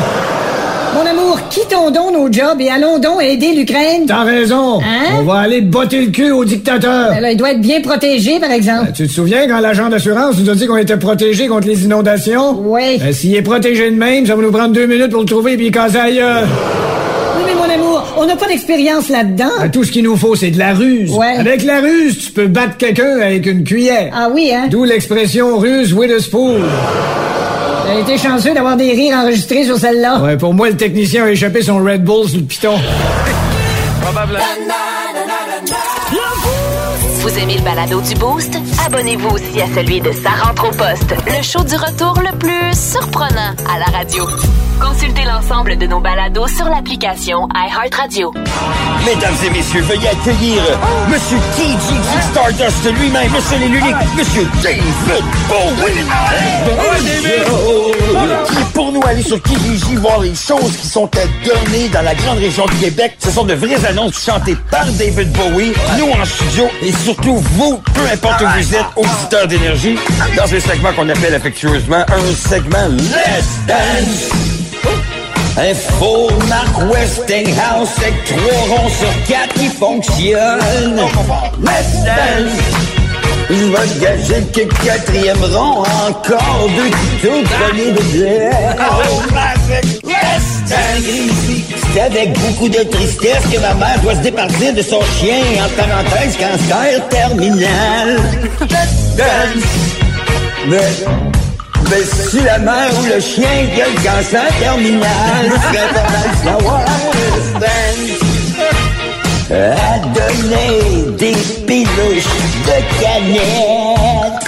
Mon 0.93 1.05
amour, 1.05 1.39
quittons 1.50 1.89
donc 1.89 2.12
nos 2.13 2.31
jobs 2.31 2.60
et 2.60 2.69
allons 2.69 3.00
donc 3.00 3.24
aider 3.24 3.53
l'Ukraine. 3.53 4.05
T'as 4.07 4.24
raison. 4.24 4.79
Hein? 4.81 5.19
On 5.19 5.24
va 5.24 5.36
aller 5.39 5.62
botter 5.62 6.01
le 6.05 6.12
cul 6.12 6.31
au 6.31 6.43
dictateur. 6.43 7.12
Ben 7.12 7.21
là, 7.21 7.31
il 7.31 7.38
doit 7.38 7.51
être 7.51 7.62
bien 7.62 7.79
protégé, 7.79 8.39
par 8.39 8.51
exemple. 8.51 8.88
Ben, 8.88 8.93
tu 8.93 9.07
te 9.07 9.12
souviens 9.12 9.48
quand 9.48 9.60
l'agent 9.60 9.88
d'assurance 9.88 10.38
nous 10.38 10.50
a 10.50 10.55
dit 10.55 10.67
qu'on 10.67 10.77
était 10.77 10.98
protégé 10.98 11.48
contre 11.48 11.67
les 11.67 11.86
inondations? 11.86 12.60
Oui. 12.60 12.98
Ben, 13.00 13.13
s'il 13.13 13.33
est 13.36 13.41
protégé 13.41 13.89
de 13.89 13.95
même, 13.95 14.25
ça 14.25 14.36
va 14.36 14.41
nous 14.41 14.51
prendre 14.51 14.74
deux 14.74 14.86
minutes 14.86 15.12
pour 15.12 15.21
le 15.21 15.25
trouver 15.27 15.53
et 15.53 15.57
puis 15.57 15.71
casser 15.71 15.98
ailleurs. 15.98 16.43
Oui, 17.38 17.43
mais 17.45 17.55
mon 17.55 17.74
amour, 17.74 18.03
on 18.17 18.25
n'a 18.25 18.36
pas 18.36 18.48
d'expérience 18.48 19.07
là-dedans. 19.07 19.51
Ben, 19.60 19.71
tout 19.71 19.86
ce 19.86 19.91
qu'il 19.93 20.03
nous 20.03 20.17
faut, 20.17 20.36
c'est 20.36 20.51
de 20.51 20.60
la 20.60 20.74
ruse. 20.74 21.12
Ouais. 21.13 21.38
Avec 21.38 21.63
la 21.63 21.79
ruse, 21.79 22.17
tu 22.25 22.31
peux 22.31 22.48
battre 22.48 22.75
quelqu'un 22.77 23.17
avec 23.21 23.45
une 23.45 23.63
cuillère. 23.63 24.12
Ah 24.13 24.27
oui, 24.33 24.51
hein? 24.53 24.67
D'où 24.69 24.83
l'expression 24.83 25.57
ruse 25.57 25.93
with 25.93 26.12
a 26.12 26.19
spoon. 26.19 26.60
T'as 27.91 28.00
été 28.00 28.17
chanceux 28.17 28.53
d'avoir 28.53 28.77
des 28.77 28.93
rires 28.93 29.17
enregistrés 29.17 29.65
sur 29.65 29.77
celle-là. 29.77 30.21
Ouais, 30.21 30.38
pour 30.38 30.53
moi, 30.53 30.69
le 30.69 30.77
technicien 30.77 31.25
a 31.25 31.29
échappé 31.29 31.62
son 31.62 31.83
Red 31.83 32.05
Bull 32.05 32.25
sur 32.29 32.39
le 32.39 32.45
piton. 32.45 32.75
Vous 37.21 37.37
aimez 37.37 37.55
le 37.57 37.61
balado 37.61 38.01
du 38.01 38.15
Boost? 38.15 38.57
Abonnez-vous 38.83 39.29
aussi 39.29 39.61
à 39.61 39.67
celui 39.75 40.01
de 40.01 40.11
Sa 40.11 40.31
rentre 40.43 40.67
au 40.67 40.71
poste, 40.71 41.13
le 41.27 41.43
show 41.43 41.63
du 41.63 41.75
retour 41.75 42.19
le 42.19 42.35
plus 42.35 42.73
surprenant 42.73 43.53
à 43.69 43.77
la 43.77 43.85
radio. 43.95 44.25
Consultez 44.81 45.23
l'ensemble 45.25 45.77
de 45.77 45.85
nos 45.85 45.99
balados 45.99 46.47
sur 46.47 46.65
l'application 46.65 47.47
iHeartRadio. 47.53 48.33
Mesdames 49.05 49.35
et 49.45 49.49
messieurs, 49.51 49.81
veuillez 49.81 50.07
accueillir 50.07 50.63
Monsieur 51.07 51.37
TGG 51.55 52.21
Stardust 52.31 52.99
lui-même, 52.99 53.31
le 53.31 53.39
seul 53.41 53.61
et 53.61 53.67
l'unique, 53.67 53.95
Monsieur 54.17 54.47
David 54.63 54.81
Bowie. 55.47 55.93
Qui 58.47 58.57
est 58.57 58.73
pour 58.73 58.91
nous 58.91 59.01
aller 59.05 59.21
sur 59.21 59.39
TGG 59.39 59.97
voir 59.97 60.19
les 60.21 60.33
choses 60.33 60.75
qui 60.77 60.87
sont 60.87 61.09
à 61.15 61.25
donner 61.45 61.87
dans 61.89 62.01
la 62.01 62.15
grande 62.15 62.39
région 62.39 62.65
du 62.65 62.77
Québec. 62.77 63.15
Ce 63.19 63.29
sont 63.29 63.43
de 63.43 63.53
vraies 63.53 63.85
annonces 63.85 64.23
chantées 64.23 64.57
par 64.71 64.85
David 64.93 65.31
Bowie, 65.33 65.73
nous 65.99 66.09
en 66.09 66.25
studio 66.25 66.67
et 66.81 66.91
surtout 67.13 67.37
vous, 67.55 67.81
peu 67.93 68.01
importe 68.13 68.41
où 68.41 68.45
vous 68.57 68.75
êtes, 68.75 68.85
auditeurs 68.95 69.47
d'énergie, 69.47 69.97
dans 70.35 70.43
un 70.43 70.59
segment 70.59 70.93
qu'on 70.93 71.09
appelle 71.09 71.35
affectueusement 71.35 72.05
un 72.07 72.49
segment 72.49 72.87
Let's 72.87 73.59
Dance. 73.67 74.29
Info 75.57 76.29
Mark 76.47 76.91
Westinghouse 76.91 77.89
avec 77.97 78.23
trois 78.23 78.75
ronds 78.75 78.89
sur 78.89 79.27
quatre 79.27 79.53
qui 79.55 79.67
fonctionnent. 79.67 81.01
Let's 81.61 82.03
dance. 82.05 83.01
Je 83.49 83.99
gager 83.99 84.43
que 84.53 84.85
quatrième 84.85 85.43
rond, 85.43 85.83
encore 86.07 86.69
deux 86.75 86.89
tutos 87.19 87.43
prenez 87.43 87.91
de 87.91 88.01
bière. 88.13 88.77
C'est 91.93 92.01
avec 92.01 92.39
beaucoup 92.39 92.69
de 92.69 92.83
tristesse 92.83 93.43
que 93.51 93.59
ma 93.59 93.73
mère 93.73 93.99
doit 94.01 94.15
se 94.15 94.21
départir 94.21 94.73
de 94.73 94.81
son 94.81 95.01
chien, 95.19 95.43
en 95.63 95.69
parenthèse, 95.75 96.37
cancer 96.37 97.07
terminal. 97.09 98.19
Mais 100.67 100.77
mais 101.89 102.03
si 102.29 102.39
la 102.45 102.57
mère 102.57 102.89
ou 103.01 103.05
le 103.05 103.19
chien 103.19 103.67
qui 103.73 103.81
a 103.81 103.87
le 103.87 103.95
cancer 103.95 104.47
terminal 104.59 105.51
à 109.51 109.99
donner 109.99 111.11
des 111.17 111.35
piluches 111.67 112.23
de 112.65 112.77
canette. 113.01 114.41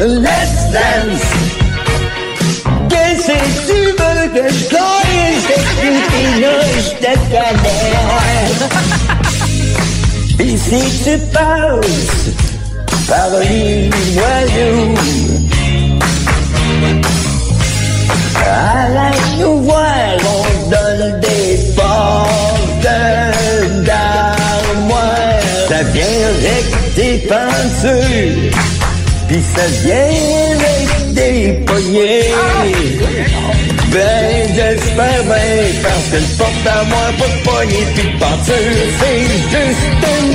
Let's 0.00 0.72
dance. 0.72 1.30
Qu'est-ce 2.88 3.26
que 3.28 3.38
tu 3.66 3.78
veux 3.92 4.28
que 4.34 4.48
je 4.48 5.05
piluches 6.10 6.94
de? 7.00 7.12
Pis 10.38 10.58
si 10.58 10.80
tu 11.04 11.14
passes 11.32 12.30
par 13.08 13.30
l'oiseau, 13.30 14.76
Allez 18.48 19.40
nous 19.40 19.58
voir, 19.62 20.16
on 20.24 20.70
donne 20.70 21.20
des 21.20 21.58
portes 21.74 22.88
d'armoire. 23.84 25.40
Ça 25.68 25.82
vient 25.82 26.20
avec 26.30 26.64
des 26.94 27.16
peintures, 27.26 28.52
puis 29.26 29.42
ça 29.54 29.66
vient 29.82 30.14
avec 30.54 31.14
des 31.14 31.64
poignets. 31.66 32.30
Ben, 33.96 34.46
j'espère 34.54 35.22
bien, 35.24 35.80
parce 35.82 36.08
que 36.10 36.18
porte 36.36 36.66
à 36.66 36.84
moi, 36.84 37.06
pas 37.18 37.28
de 37.28 37.38
poignée, 37.44 37.86
puis 37.94 38.12
de 38.12 38.18
peinture, 38.18 38.54
c'est 39.00 39.20
juste 39.50 39.84
une 40.20 40.32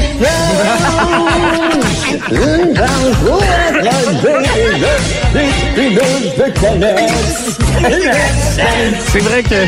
canette. 6.60 7.12
C'est 9.12 9.20
vrai 9.20 9.44
que 9.44 9.68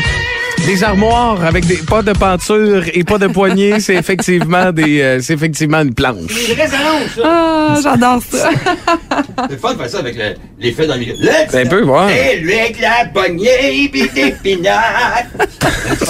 des 0.66 0.82
armoires 0.82 1.44
avec 1.44 1.66
des 1.66 1.76
pas 1.76 2.02
de 2.02 2.12
peinture 2.12 2.84
et 2.92 3.04
pas 3.04 3.18
de 3.18 3.26
poignée, 3.26 3.74
c'est 3.80 3.94
effectivement 3.94 4.72
des 4.72 5.00
euh, 5.02 5.20
c'est 5.20 5.34
effectivement 5.34 5.80
une 5.82 5.94
planche. 5.94 6.32
Ah, 7.22 7.76
j'adore 7.82 8.20
ça. 8.30 8.50
C'est 9.50 9.60
fun 9.60 9.72
de 9.74 9.78
faire 9.78 9.90
ça 9.90 9.98
avec 9.98 10.16
le- 10.16 10.34
l'effet 10.58 10.86
dans 10.86 10.94
le 10.94 11.00
micro. 11.00 11.16
Let's 11.20 11.52
Ben, 11.52 11.66
un 11.66 11.70
peu, 11.70 11.82
ouais. 11.82 12.34
Et 12.34 12.40
lui 12.40 12.54
avec 12.58 12.80
la 12.80 13.04
poignée 13.12 13.88
pis 13.92 14.08
des 14.14 14.32
pinates. 14.42 15.26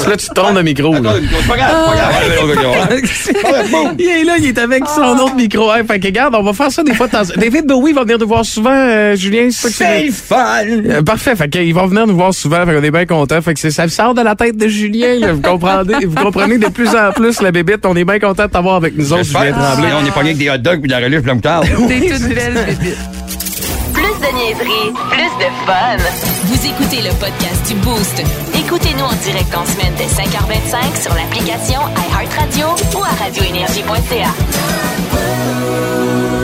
Là, 0.08 0.16
tu 0.16 0.28
tournes 0.34 0.54
le 0.56 0.62
micro. 0.62 0.92
là. 0.94 1.10
Attends, 1.10 1.18
c'est 1.40 1.48
pas 1.48 1.56
grave, 1.56 1.74
c'est 1.86 1.92
pas 1.92 1.96
grave. 1.96 2.48
Ouais, 2.48 2.54
ouais, 2.54 2.56
ouais, 2.56 3.74
ouais. 3.88 3.94
Il 3.98 4.08
est 4.08 4.24
là, 4.24 4.36
il 4.38 4.46
est 4.48 4.58
avec 4.58 4.84
son 4.86 5.18
autre 5.18 5.34
micro. 5.34 5.70
Hein, 5.70 5.82
fait 5.88 5.98
que 6.00 6.06
regarde, 6.06 6.34
on 6.34 6.42
va 6.42 6.52
faire 6.52 6.70
ça 6.70 6.82
des 6.82 6.94
fois. 6.94 7.06
de 7.06 7.12
temps- 7.12 7.22
David 7.36 7.66
Bowie 7.66 7.92
va 7.92 8.02
venir 8.02 8.18
nous 8.18 8.28
voir 8.28 8.44
souvent, 8.44 8.70
euh, 8.74 9.16
Julien. 9.16 9.48
c'est 9.50 9.68
ça 9.70 9.84
que 9.84 9.90
C'est 10.00 10.06
le 10.06 10.12
fun. 10.12 10.90
Euh, 10.90 11.02
parfait, 11.02 11.34
fait 11.36 11.48
qu'il 11.48 11.74
va 11.74 11.86
venir 11.86 12.06
nous 12.06 12.16
voir 12.16 12.32
souvent, 12.34 12.64
fait 12.66 12.74
qu'on 12.74 12.82
est 12.82 12.90
bien 12.90 13.06
content. 13.06 13.40
Fait 13.42 13.54
que 13.54 13.60
c'est- 13.60 13.70
ça 13.70 13.88
sort 13.88 14.14
de 14.14 14.22
la 14.22 14.34
tête 14.34 14.43
de 14.52 14.68
Julien. 14.68 15.14
là. 15.18 15.33
Vous 15.33 15.40
comprenez, 15.40 16.04
vous 16.07 16.14
comprenez 16.22 16.59
de 16.59 16.68
plus 16.68 16.88
en 16.94 17.12
plus 17.12 17.40
la 17.40 17.50
bébite. 17.52 17.85
On 17.87 17.96
est 17.96 18.04
bien 18.04 18.18
content 18.18 18.44
de 18.46 18.50
t'avoir 18.50 18.76
avec 18.76 18.96
nous 18.96 19.12
autres, 19.12 19.24
Julien. 19.24 19.52
Tremblay. 19.52 19.88
On 20.00 20.04
est 20.07 20.11
pas 20.11 20.20
avec 20.20 20.37
des 20.37 20.50
hot 20.50 20.59
dogs 20.59 20.80
pis 20.80 20.88
de 20.88 20.92
la 20.92 20.98
relève 20.98 21.22
de 21.22 21.26
la 21.28 21.35
moutarde. 21.35 21.64
T'es 21.88 22.00
toute 22.09 22.28
belle, 22.35 22.54
bébé. 22.54 22.94
Plus 23.92 24.02
de 24.02 24.37
niaiserie, 24.37 24.92
plus 25.11 25.33
de 25.38 25.48
fun. 25.66 25.96
Vous 26.44 26.66
écoutez 26.66 27.02
le 27.02 27.11
podcast 27.20 27.66
du 27.68 27.74
Boost. 27.76 28.22
Écoutez-nous 28.54 29.04
en 29.04 29.12
direct 29.24 29.54
en 29.57 29.64
semaine 29.64 29.92
dès 29.96 30.04
5h25 30.04 31.02
sur 31.02 31.14
l'application 31.14 31.80
iHeartRadio 32.11 32.66
ou 32.98 33.02
à 33.04 33.24
radioénergie.ca. 33.24 34.30
Énergie. 35.14 36.43